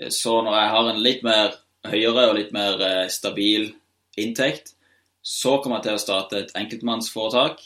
Eh, 0.00 0.12
så 0.14 0.38
når 0.42 0.58
jeg 0.58 0.74
har 0.74 0.90
en 0.92 1.02
litt 1.02 1.24
mer 1.26 1.56
høyere 1.88 2.28
og 2.30 2.38
litt 2.38 2.54
mer 2.54 2.78
eh, 2.84 3.08
stabil 3.12 3.72
inntekt, 4.18 4.74
så 5.22 5.58
kommer 5.58 5.80
jeg 5.80 5.88
til 5.88 5.98
å 5.98 6.04
starte 6.04 6.40
et 6.42 6.54
enkeltmannsforetak 6.56 7.60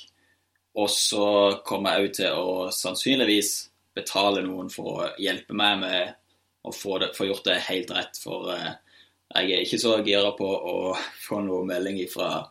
og 0.75 0.88
så 0.90 1.27
kommer 1.66 1.97
jeg 1.97 2.07
òg 2.07 2.14
til 2.16 2.38
å 2.38 2.53
sannsynligvis 2.73 3.53
betale 3.97 4.40
noen 4.45 4.71
for 4.73 5.03
å 5.03 5.11
hjelpe 5.21 5.57
meg 5.57 5.83
med 5.83 6.14
å 6.64 6.73
få, 6.73 6.97
det, 7.03 7.11
få 7.16 7.29
gjort 7.29 7.45
det 7.49 7.59
helt 7.66 7.92
rett. 7.92 8.16
For 8.23 8.49
uh, 8.55 8.71
jeg 9.37 9.53
er 9.53 9.64
ikke 9.66 9.81
så 9.83 9.99
gira 10.07 10.33
på 10.38 10.49
å 10.49 10.77
få 11.27 11.42
noe 11.45 11.66
melding 11.68 12.01
fra 12.12 12.47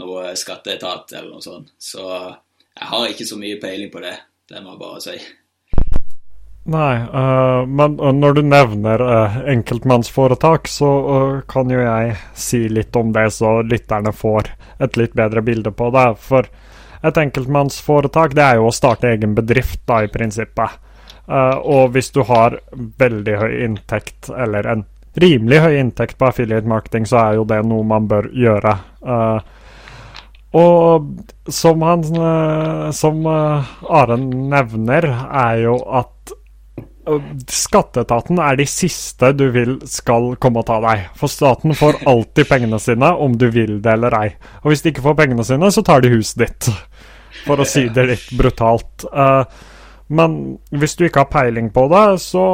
noe 0.00 0.34
skatteetat 0.38 1.14
eller 1.14 1.30
noe 1.36 1.44
sånt. 1.44 1.72
Så 1.78 2.04
jeg 2.04 2.90
har 2.90 3.08
ikke 3.08 3.26
så 3.28 3.38
mye 3.38 3.60
peiling 3.62 3.90
på 3.92 4.02
det. 4.02 4.16
Det 4.50 4.60
må 4.60 4.74
jeg 4.74 4.82
bare 4.82 5.02
si. 5.04 5.16
Nei, 6.64 6.94
uh, 7.12 7.66
men 7.68 7.98
når 8.20 8.38
du 8.38 8.42
nevner 8.48 9.02
uh, 9.04 9.34
enkeltmannsforetak, 9.52 10.68
så 10.68 10.90
uh, 11.04 11.40
kan 11.48 11.68
jo 11.68 11.82
jeg 11.82 12.14
si 12.32 12.62
litt 12.72 12.96
om 12.96 13.10
det, 13.12 13.26
så 13.36 13.58
lytterne 13.60 14.14
får 14.16 14.48
et 14.84 14.96
litt 14.96 15.12
bedre 15.12 15.42
bilde 15.44 15.74
på 15.76 15.90
det. 15.92 16.06
For 16.24 16.48
et 17.04 17.20
enkeltmannsforetak 17.20 18.32
det 18.36 18.46
er 18.46 18.62
jo 18.62 18.70
å 18.70 18.74
starte 18.74 19.12
egen 19.12 19.36
bedrift, 19.36 19.82
da, 19.84 20.00
i 20.04 20.08
prinsippet. 20.08 20.80
og 21.24 21.92
hvis 21.92 22.10
du 22.12 22.22
har 22.28 22.58
veldig 23.00 23.34
høy 23.40 23.52
inntekt, 23.64 24.28
eller 24.28 24.66
en 24.68 24.84
rimelig 25.20 25.60
høy 25.60 25.76
inntekt 25.80 26.18
på 26.18 26.26
affiliate 26.28 26.68
marketing, 26.68 27.06
så 27.06 27.16
er 27.20 27.34
jo 27.38 27.44
det 27.44 27.62
noe 27.64 27.84
man 27.84 28.08
bør 28.08 28.28
gjøre. 28.32 28.74
Og 30.54 31.50
som, 31.50 31.82
han, 31.82 32.04
som 32.94 33.26
Are 33.26 34.18
nevner, 34.20 35.08
er 35.34 35.64
jo 35.64 35.78
at 35.90 36.34
Skatteetaten 37.04 38.38
er 38.40 38.56
de 38.56 38.64
siste 38.68 39.28
du 39.36 39.44
vil 39.52 39.74
skal 39.90 40.30
komme 40.40 40.62
og 40.62 40.68
ta 40.70 40.78
deg. 40.80 41.02
For 41.18 41.28
staten 41.28 41.76
får 41.76 42.00
alltid 42.08 42.48
pengene 42.48 42.80
sine, 42.80 43.10
om 43.12 43.34
du 43.36 43.50
vil 43.52 43.76
det 43.84 43.92
eller 43.98 44.16
ei. 44.16 44.30
Og 44.62 44.72
hvis 44.72 44.84
de 44.84 44.92
ikke 44.94 45.04
får 45.04 45.18
pengene 45.18 45.44
sine, 45.44 45.68
så 45.68 45.84
tar 45.84 46.00
de 46.00 46.14
huset 46.14 46.46
ditt. 46.46 46.70
For 47.44 47.60
å 47.60 47.68
si 47.68 47.86
det 47.94 48.06
litt 48.08 48.32
brutalt. 48.38 49.04
Men 50.08 50.38
hvis 50.72 50.96
du 50.96 51.04
ikke 51.04 51.26
har 51.26 51.32
peiling 51.32 51.68
på 51.74 51.86
det, 51.92 52.06
så, 52.24 52.46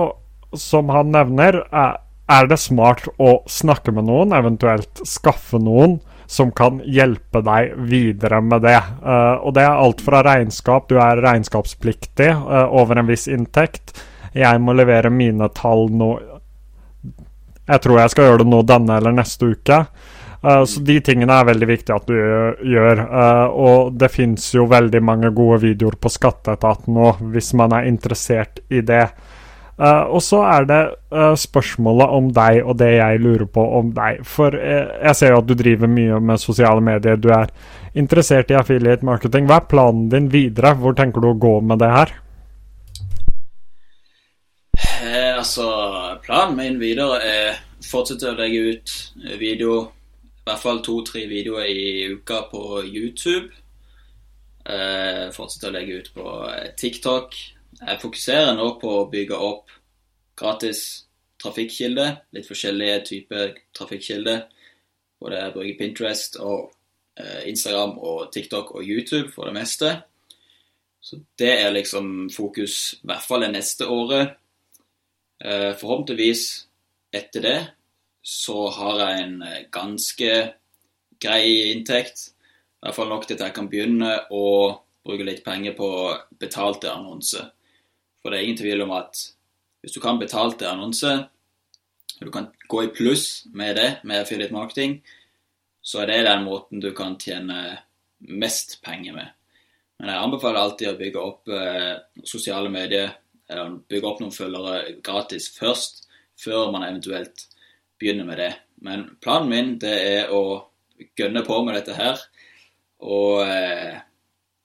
som 0.58 0.90
han 0.90 1.14
nevner, 1.14 1.62
er, 1.70 2.00
er 2.30 2.50
det 2.50 2.58
smart 2.58 3.06
å 3.22 3.40
snakke 3.50 3.94
med 3.94 4.08
noen, 4.10 4.34
eventuelt 4.34 5.04
skaffe 5.06 5.62
noen 5.62 6.00
som 6.30 6.52
kan 6.54 6.78
hjelpe 6.86 7.42
deg 7.42 7.74
videre 7.90 8.38
med 8.44 8.62
det. 8.62 8.78
Uh, 9.02 9.42
og 9.42 9.56
det 9.56 9.64
er 9.66 9.82
alt 9.82 10.04
fra 10.04 10.22
regnskap, 10.26 10.86
du 10.86 11.00
er 11.02 11.22
regnskapspliktig 11.24 12.30
uh, 12.30 12.68
over 12.70 13.02
en 13.02 13.10
viss 13.10 13.26
inntekt 13.30 13.96
jeg 14.36 14.62
må 14.62 14.74
levere 14.78 15.10
mine 15.10 15.48
tall 15.54 15.88
nå 15.90 16.10
Jeg 17.70 17.82
tror 17.82 18.00
jeg 18.00 18.12
skal 18.12 18.28
gjøre 18.28 18.42
det 18.44 18.50
nå 18.50 18.62
denne 18.66 18.96
eller 18.98 19.14
neste 19.14 19.52
uke. 19.52 19.84
Uh, 20.40 20.64
så 20.66 20.80
de 20.82 20.96
tingene 21.04 21.36
er 21.36 21.46
veldig 21.46 21.68
viktig 21.68 21.94
at 21.94 22.08
du 22.08 22.16
gjør. 22.72 23.02
Uh, 23.06 23.46
og 23.50 23.92
det 24.00 24.08
fins 24.10 24.48
jo 24.56 24.66
veldig 24.70 25.02
mange 25.06 25.30
gode 25.36 25.60
videoer 25.66 25.94
på 26.00 26.10
Skatteetaten 26.10 26.96
nå, 26.96 27.12
hvis 27.30 27.52
man 27.58 27.76
er 27.76 27.86
interessert 27.90 28.58
i 28.72 28.82
det. 28.82 29.04
Uh, 29.80 30.04
og 30.12 30.20
så 30.20 30.42
er 30.44 30.66
det 30.68 30.80
spørsmålet 31.40 32.12
om 32.12 32.26
deg 32.36 32.58
og 32.60 32.74
det 32.82 32.90
jeg 32.98 33.20
lurer 33.24 33.46
på 33.48 33.62
om 33.78 33.94
deg. 33.96 34.20
For 34.28 34.54
jeg 34.54 35.14
ser 35.16 35.32
jo 35.32 35.40
at 35.40 35.48
du 35.48 35.54
driver 35.56 35.88
mye 35.90 36.20
med 36.20 36.42
sosiale 36.42 36.84
medier. 36.84 37.16
Du 37.16 37.30
er 37.32 37.48
interessert 37.98 38.52
i 38.52 38.58
affiliate 38.60 39.06
marketing. 39.06 39.48
Hva 39.48 39.62
er 39.62 39.70
planen 39.70 40.10
din 40.12 40.28
videre? 40.32 40.74
Hvor 40.78 40.94
tenker 40.98 41.24
du 41.24 41.32
å 41.32 41.38
gå 41.40 41.54
med 41.64 41.80
det 41.80 41.90
her? 41.94 42.12
Eh, 45.02 45.36
altså, 45.36 45.66
planen 46.22 46.56
min 46.56 46.78
videre 46.80 47.20
er 47.24 47.58
fortsette 47.84 48.30
å 48.30 48.36
legge 48.38 48.74
ut 48.74 48.92
video, 49.40 49.80
i 50.40 50.48
hvert 50.48 50.62
fall 50.62 50.82
to-tre 50.84 51.24
videoer 51.30 51.68
i 51.72 52.06
uka 52.12 52.44
på 52.50 52.82
YouTube. 52.84 53.48
Eh, 54.64 55.26
fortsette 55.34 55.70
å 55.70 55.74
legge 55.74 56.00
ut 56.00 56.12
på 56.14 56.34
TikTok. 56.80 57.36
Jeg 57.80 58.00
fokuserer 58.02 58.52
nå 58.56 58.74
på 58.80 58.90
å 58.92 59.06
bygge 59.08 59.36
opp 59.40 59.70
gratis 60.36 61.06
trafikkilde, 61.40 62.06
Litt 62.36 62.48
forskjellige 62.48 62.98
typer 63.08 63.54
trafikkilder. 63.76 64.42
Både 65.20 65.40
jeg 65.40 65.54
bruker 65.54 65.78
Pinterest 65.78 66.36
og 66.40 66.70
eh, 67.16 67.48
Instagram 67.48 67.96
og 67.98 68.30
TikTok 68.32 68.74
og 68.76 68.84
YouTube 68.84 69.32
for 69.32 69.48
det 69.48 69.56
meste. 69.56 69.94
Så 71.00 71.16
det 71.40 71.52
er 71.62 71.72
liksom 71.72 72.28
fokus, 72.32 73.00
i 73.00 73.08
hvert 73.08 73.24
fall 73.24 73.46
det 73.46 73.52
neste 73.54 73.88
året. 73.88 74.34
Eh, 75.40 75.72
forhåpentligvis 75.80 76.44
etter 77.16 77.44
det 77.46 77.58
så 78.20 78.66
har 78.76 79.00
jeg 79.00 79.22
en 79.22 79.38
eh, 79.42 79.62
ganske 79.72 80.34
grei 81.20 81.72
inntekt. 81.72 82.26
I 82.80 82.88
hvert 82.88 82.96
fall 82.96 83.08
nok 83.12 83.24
til 83.24 83.38
at 83.38 83.46
jeg 83.46 83.56
kan 83.56 83.70
begynne 83.72 84.12
å 84.32 84.44
bruke 85.04 85.24
litt 85.24 85.40
penger 85.44 85.72
på 85.76 85.88
betalte 86.40 86.92
annonser. 86.92 87.48
For 88.20 88.30
det 88.30 88.40
er 88.40 88.48
ingen 88.48 88.60
tvil 88.60 88.84
om 88.84 88.94
at 88.96 89.20
hvis 89.80 89.96
du 89.96 90.00
kan 90.02 90.20
betalte 90.20 90.68
annonser, 90.68 91.24
og 92.20 92.26
du 92.26 92.32
kan 92.34 92.50
gå 92.68 92.82
i 92.84 92.92
pluss 92.92 93.46
med 93.56 93.76
det, 93.80 93.90
med 94.04 94.20
affiliate 94.20 94.54
marketing, 94.54 94.98
så 95.80 96.02
er 96.02 96.10
det 96.10 96.24
den 96.26 96.44
måten 96.44 96.82
du 96.82 96.90
kan 96.96 97.16
tjene 97.20 97.78
mest 98.28 98.80
penger 98.84 99.16
med. 99.16 99.30
Men 100.00 100.12
jeg 100.12 100.24
anbefaler 100.24 100.60
alltid 100.60 100.90
å 100.90 100.98
bygge 100.98 101.22
opp 101.22 101.48
eh, 101.52 101.94
sosiale 102.24 102.68
medier 102.72 103.14
eller 103.50 103.80
bygge 103.88 104.08
opp 104.08 104.20
noen 104.22 104.34
følgere 104.34 105.00
gratis 105.04 105.48
først, 105.56 106.04
før 106.40 106.70
man 106.72 106.86
eventuelt 106.86 107.46
begynner 108.00 108.28
med 108.28 108.40
det. 108.40 108.52
Men 108.84 109.08
planen 109.20 109.50
min 109.50 109.72
det 109.80 109.96
er 110.12 110.32
å 110.32 110.42
gønne 111.16 111.42
på 111.44 111.58
med 111.64 111.76
dette 111.76 111.96
her. 111.96 112.20
Og 113.04 113.42
eh, 113.44 113.96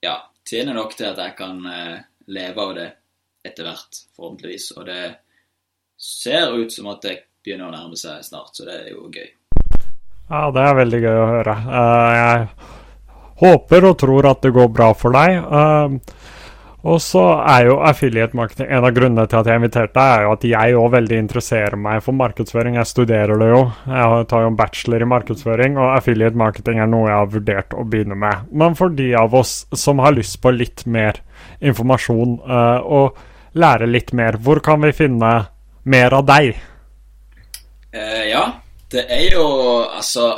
ja, 0.04 0.16
tjene 0.48 0.76
nok 0.76 0.96
til 0.96 1.10
at 1.10 1.20
jeg 1.24 1.36
kan 1.40 1.60
eh, 1.72 1.98
leve 2.32 2.64
av 2.64 2.76
det 2.76 2.88
etter 3.46 3.68
hvert, 3.68 4.02
forhåpentligvis. 4.16 4.70
Og 4.76 4.86
det 4.88 5.02
ser 5.96 6.54
ut 6.56 6.72
som 6.72 6.90
at 6.92 7.02
det 7.06 7.16
begynner 7.44 7.70
å 7.70 7.74
nærme 7.74 7.98
seg 7.98 8.24
snart, 8.26 8.54
så 8.56 8.66
det 8.66 8.80
er 8.82 8.92
jo 8.92 9.08
gøy. 9.10 9.28
Ja, 10.26 10.48
det 10.50 10.62
er 10.62 10.80
veldig 10.80 11.02
gøy 11.04 11.20
å 11.20 11.28
høre. 11.30 11.58
Uh, 11.70 12.08
jeg 12.16 12.46
håper 13.42 13.90
og 13.90 13.98
tror 14.00 14.32
at 14.32 14.42
det 14.42 14.54
går 14.56 14.72
bra 14.74 14.90
for 14.98 15.14
deg. 15.14 15.38
Uh, 15.46 16.16
og 16.86 17.00
så 17.02 17.22
er 17.42 17.66
jo 17.66 17.78
affiliate 17.82 18.36
marketing 18.38 18.68
En 18.70 18.84
av 18.86 18.92
grunnene 18.94 19.26
til 19.26 19.40
at 19.40 19.48
jeg 19.50 19.58
inviterte 19.58 19.94
deg, 19.96 20.12
er 20.12 20.24
jo 20.26 20.32
at 20.36 20.44
jeg 20.46 20.76
òg 20.78 20.88
veldig 20.94 21.20
interesserer 21.24 21.78
meg 21.86 22.02
for 22.04 22.18
markedsføring. 22.18 22.78
Jeg 22.78 22.90
studerer 22.92 23.42
det 23.42 23.48
jo. 23.50 23.62
Jeg 23.90 24.26
tar 24.30 24.44
jo 24.44 24.50
en 24.52 24.58
bachelor 24.58 25.02
i 25.02 25.08
markedsføring, 25.10 25.78
og 25.80 25.94
affiliate 25.96 26.38
marketing 26.38 26.82
er 26.82 26.90
noe 26.90 27.08
jeg 27.10 27.18
har 27.18 27.32
vurdert 27.32 27.74
å 27.74 27.86
begynne 27.86 28.18
med. 28.18 28.50
Men 28.54 28.78
for 28.78 28.94
de 28.94 29.08
av 29.18 29.34
oss 29.34 29.56
som 29.74 30.02
har 30.04 30.14
lyst 30.14 30.38
på 30.42 30.54
litt 30.54 30.86
mer 30.86 31.18
informasjon 31.58 32.38
uh, 32.46 32.78
og 32.82 33.18
lære 33.56 33.88
litt 33.88 34.12
mer, 34.16 34.38
hvor 34.42 34.60
kan 34.64 34.82
vi 34.84 34.92
finne 34.96 35.32
mer 35.88 36.16
av 36.16 36.26
deg? 36.28 36.56
Uh, 37.94 38.24
ja, 38.28 38.44
det 38.92 39.06
er 39.08 39.32
jo 39.32 39.44
Altså, 39.86 40.34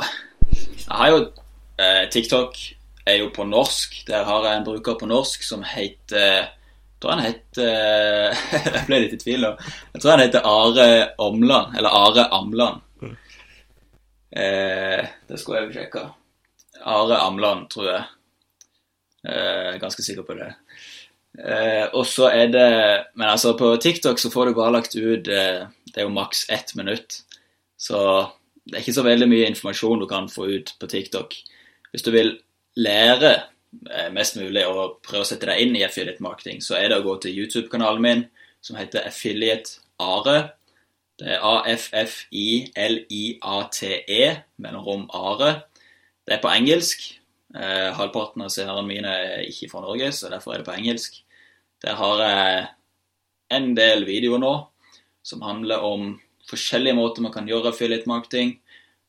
jeg 0.53 0.95
har 0.95 1.11
jo 1.11 1.23
uh, 1.27 2.03
TikTok 2.11 2.59
er 3.09 3.19
jo 3.23 3.31
på 3.33 3.45
norsk. 3.47 4.03
Der 4.07 4.23
har 4.27 4.45
jeg 4.45 4.59
en 4.59 4.67
bruker 4.67 4.97
på 4.99 5.09
norsk 5.09 5.43
som 5.45 5.63
heter 5.65 6.19
Jeg 6.19 7.01
tror 7.01 7.15
han 7.15 7.25
heter 7.25 8.35
Jeg 8.75 8.85
ble 8.87 9.01
litt 9.05 9.17
i 9.17 9.21
tvil 9.21 9.45
nå. 9.47 9.51
Jeg 9.93 10.03
tror 10.03 10.15
han 10.15 10.23
heter 10.25 10.47
Are 10.47 10.87
Omland. 11.25 11.75
Eller 11.79 11.97
Are 12.01 12.27
Amland. 12.35 12.81
Mm. 13.01 13.17
Eh, 14.43 15.03
det 15.27 15.39
skulle 15.39 15.61
jeg 15.61 15.69
jo 15.69 15.77
sjekke. 15.79 16.05
Are 16.85 17.21
Amland, 17.25 17.69
tror 17.71 17.89
jeg. 17.93 18.03
Eh, 19.29 19.79
ganske 19.81 20.03
sikker 20.05 20.27
på 20.27 20.37
det. 20.39 20.51
Eh, 21.39 21.85
og 21.95 22.03
så 22.03 22.27
er 22.35 22.49
det 22.51 23.05
Men 23.15 23.29
altså, 23.29 23.53
på 23.55 23.77
TikTok 23.79 24.19
så 24.19 24.27
får 24.31 24.45
du 24.49 24.53
bare 24.57 24.73
lagt 24.75 24.95
ut 24.95 25.27
eh, 25.31 25.61
Det 25.87 25.97
er 26.01 26.03
jo 26.03 26.09
maks 26.13 26.49
ett 26.49 26.75
minutt. 26.75 27.23
Så 27.79 28.27
det 28.65 28.75
er 28.75 28.79
ikke 28.83 28.93
så 28.99 29.03
veldig 29.07 29.27
mye 29.29 29.47
informasjon 29.49 29.99
du 30.01 30.07
kan 30.07 30.29
få 30.29 30.45
ut 30.51 30.75
på 30.79 30.87
TikTok. 30.87 31.33
Hvis 31.91 32.03
du 32.05 32.11
vil 32.11 32.39
lære 32.77 33.31
eh, 33.89 34.09
mest 34.13 34.37
mulig 34.37 34.67
og 34.67 34.99
prøve 35.05 35.21
å 35.23 35.27
sette 35.27 35.47
deg 35.49 35.59
inn 35.63 35.75
i 35.79 35.83
affiliate 35.87 36.23
marketing, 36.23 36.61
så 36.61 36.75
er 36.77 36.89
det 36.91 36.99
å 36.99 37.05
gå 37.07 37.15
til 37.23 37.37
YouTube-kanalen 37.39 38.01
min 38.03 38.25
som 38.61 38.75
heter 38.77 39.07
Affiliate 39.07 39.69
Are. 40.03 40.49
Det 41.19 41.27
er 41.33 41.39
A-F-F-I-L-I-A-T-E, 41.43 42.13
mellomrom 44.61 45.09
Are. 45.15 45.51
Det 46.27 46.33
er 46.35 46.43
på 46.43 46.51
engelsk. 46.51 46.99
Eh, 47.55 47.89
halvparten 47.97 48.41
av 48.45 48.49
seerne 48.53 48.85
mine 48.85 49.09
er 49.09 49.41
ikke 49.47 49.69
fra 49.71 49.81
Norge, 49.87 50.11
så 50.13 50.29
derfor 50.29 50.53
er 50.53 50.57
det 50.61 50.69
på 50.69 50.77
engelsk. 50.77 51.23
Der 51.83 51.95
har 51.99 52.23
jeg 52.23 52.65
en 53.55 53.71
del 53.77 54.05
videoer 54.07 54.41
nå 54.41 54.53
som 55.25 55.43
handler 55.45 55.83
om 55.85 56.11
forskjellige 56.49 56.97
måter 56.97 57.23
man 57.23 57.33
kan 57.33 57.47
gjøre 57.47 57.71
affiliate 57.71 58.09
marketing, 58.09 58.55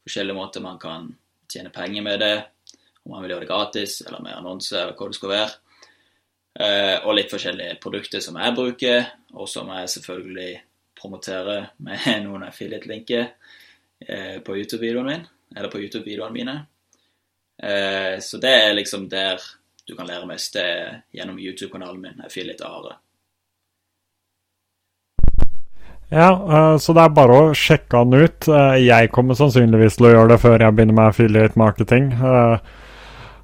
forskjellige 0.05 0.37
måter 0.37 0.65
man 0.65 0.79
kan 0.81 1.09
tjene 1.51 1.73
penger 1.75 2.05
med 2.05 2.21
det, 2.21 2.37
om 3.05 3.15
man 3.15 3.25
vil 3.25 3.35
gjøre 3.35 3.47
det 3.47 3.51
gratis 3.51 4.01
eller 4.07 4.23
med 4.23 4.37
annonse, 4.37 4.77
eller 4.77 4.97
hva 4.99 5.09
det 5.09 5.19
skal 5.19 5.33
være. 5.33 5.53
Eh, 6.61 6.97
og 7.07 7.15
litt 7.17 7.33
forskjellige 7.33 7.79
produkter 7.83 8.23
som 8.23 8.39
jeg 8.41 8.57
bruker, 8.57 9.07
og 9.39 9.49
som 9.49 9.71
jeg 9.75 9.93
selvfølgelig 9.95 10.51
promoterer 11.01 11.71
med 11.87 12.05
noen 12.27 12.45
affiliate-linker 12.49 13.25
eh, 14.07 14.37
på 14.45 14.59
YouTube-videoene 14.59 16.35
mine. 16.35 16.57
Eh, 17.63 18.19
så 18.25 18.41
det 18.43 18.53
er 18.67 18.77
liksom 18.77 19.09
der 19.11 19.41
du 19.91 19.97
kan 19.99 20.09
lære 20.09 20.29
mest, 20.31 20.55
det 20.55 20.67
gjennom 21.17 21.39
YouTube-kanalen 21.43 22.01
min, 22.01 22.21
Affiliate 22.27 22.67
Are. 22.67 22.99
Ja, 26.11 26.31
uh, 26.35 26.77
så 26.83 26.95
det 26.95 27.05
er 27.05 27.19
bare 27.19 27.37
å 27.39 27.51
sjekke 27.55 28.01
han 28.01 28.15
ut. 28.15 28.47
Uh, 28.51 28.79
jeg 28.81 29.11
kommer 29.15 29.39
sannsynligvis 29.39 29.99
til 29.99 30.09
å 30.09 30.15
gjøre 30.15 30.33
det 30.33 30.41
før 30.43 30.63
jeg 30.63 30.79
begynner 30.79 30.97
med 30.97 31.13
affiliate 31.13 31.61
marketing. 31.61 32.15
Uh, 32.19 32.59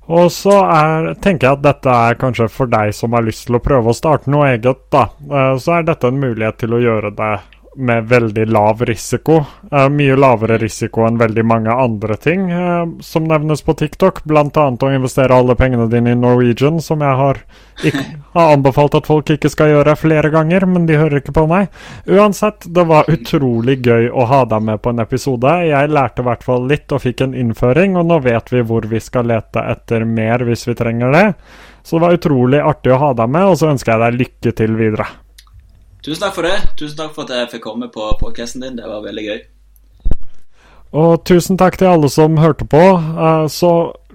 Og 0.07 0.29
så 0.31 0.55
er, 0.71 1.09
tenker 1.19 1.49
jeg 1.49 1.59
at 1.59 1.63
dette 1.65 1.91
er 1.91 2.19
kanskje 2.21 2.47
for 2.53 2.71
deg 2.71 2.93
som 2.95 3.15
har 3.17 3.25
lyst 3.27 3.49
til 3.49 3.59
å 3.59 3.63
prøve 3.63 3.91
å 3.91 3.97
starte 3.97 4.31
noe 4.31 4.53
eget, 4.53 4.85
da. 4.95 5.09
Eh, 5.19 5.55
så 5.59 5.73
er 5.75 5.89
dette 5.89 6.07
en 6.07 6.21
mulighet 6.23 6.61
til 6.63 6.77
å 6.77 6.79
gjøre 6.79 7.11
det 7.19 7.33
med 7.77 8.09
veldig 8.09 8.47
lav 8.51 8.83
risiko. 8.89 9.43
Uh, 9.73 9.87
mye 9.93 10.17
lavere 10.17 10.59
risiko 10.59 11.05
enn 11.07 11.19
veldig 11.21 11.45
mange 11.47 11.73
andre 11.73 12.17
ting 12.21 12.49
uh, 12.53 12.87
som 13.05 13.27
nevnes 13.29 13.63
på 13.63 13.75
TikTok, 13.77 14.23
bl.a. 14.25 14.45
å 14.47 14.93
investere 14.93 15.37
alle 15.37 15.57
pengene 15.59 15.89
dine 15.93 16.15
i 16.15 16.19
Norwegian, 16.19 16.81
som 16.81 17.05
jeg 17.05 17.19
har, 17.21 17.43
ikke, 17.85 18.05
har, 18.37 18.55
anbefalt 18.55 18.97
at 19.01 19.11
folk 19.11 19.35
ikke 19.35 19.51
skal 19.53 19.75
gjøre 19.75 19.97
flere 20.01 20.33
ganger, 20.33 20.67
men 20.71 20.89
de 20.89 20.97
hører 21.01 21.21
ikke 21.21 21.37
på 21.37 21.47
meg. 21.51 21.69
Uansett, 22.09 22.67
det 22.67 22.87
var 22.89 23.11
utrolig 23.13 23.79
gøy 23.85 24.11
å 24.11 24.27
ha 24.31 24.43
deg 24.49 24.67
med 24.71 24.83
på 24.83 24.95
en 24.95 25.05
episode. 25.05 25.59
Jeg 25.69 25.93
lærte 25.93 26.25
i 26.25 26.31
hvert 26.31 26.47
fall 26.47 26.67
litt 26.71 26.97
og 26.97 27.05
fikk 27.05 27.27
en 27.27 27.37
innføring, 27.37 27.99
og 28.01 28.09
nå 28.09 28.23
vet 28.25 28.55
vi 28.55 28.65
hvor 28.67 28.89
vi 28.89 29.03
skal 29.03 29.29
lete 29.33 29.67
etter 29.77 30.09
mer 30.09 30.47
hvis 30.49 30.69
vi 30.71 30.79
trenger 30.79 31.15
det. 31.15 31.29
Så 31.87 31.99
det 31.99 32.07
var 32.07 32.17
utrolig 32.17 32.65
artig 32.65 32.97
å 32.97 32.99
ha 33.05 33.13
deg 33.15 33.31
med, 33.31 33.53
og 33.53 33.61
så 33.61 33.71
ønsker 33.75 33.95
jeg 33.95 34.05
deg 34.07 34.21
lykke 34.25 34.59
til 34.59 34.81
videre. 34.81 35.07
Tusen 36.07 36.23
takk 36.23 36.37
for 36.37 36.47
det. 36.47 36.57
Tusen 36.79 36.99
takk 37.01 37.15
for 37.17 37.27
at 37.27 37.35
jeg 37.35 37.53
fikk 37.57 37.65
komme 37.65 37.89
på 37.91 38.05
podkasten 38.21 38.63
din. 38.63 38.77
Det 38.79 38.87
var 38.87 39.03
veldig 39.03 39.25
gøy. 39.27 39.41
Og 40.95 41.25
tusen 41.27 41.59
takk 41.59 41.81
til 41.81 41.91
alle 41.91 42.11
som 42.15 42.39
hørte 42.39 42.63
på. 42.71 42.83
Eh, 42.95 43.47
så 43.51 43.73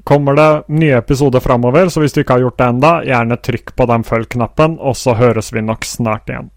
kommer 0.07 0.39
det 0.39 0.63
nye 0.71 0.95
episoder 1.01 1.43
framover, 1.43 1.91
så 1.91 1.99
hvis 1.99 2.15
du 2.15 2.21
ikke 2.23 2.39
har 2.39 2.45
gjort 2.45 2.57
det 2.61 2.69
enda, 2.73 2.93
gjerne 3.05 3.37
trykk 3.43 3.75
på 3.75 3.89
den 3.91 4.07
følg-knappen, 4.07 4.79
og 4.79 4.95
så 4.97 5.17
høres 5.19 5.51
vi 5.51 5.65
nok 5.67 5.85
snart 5.85 6.31
igjen. 6.31 6.47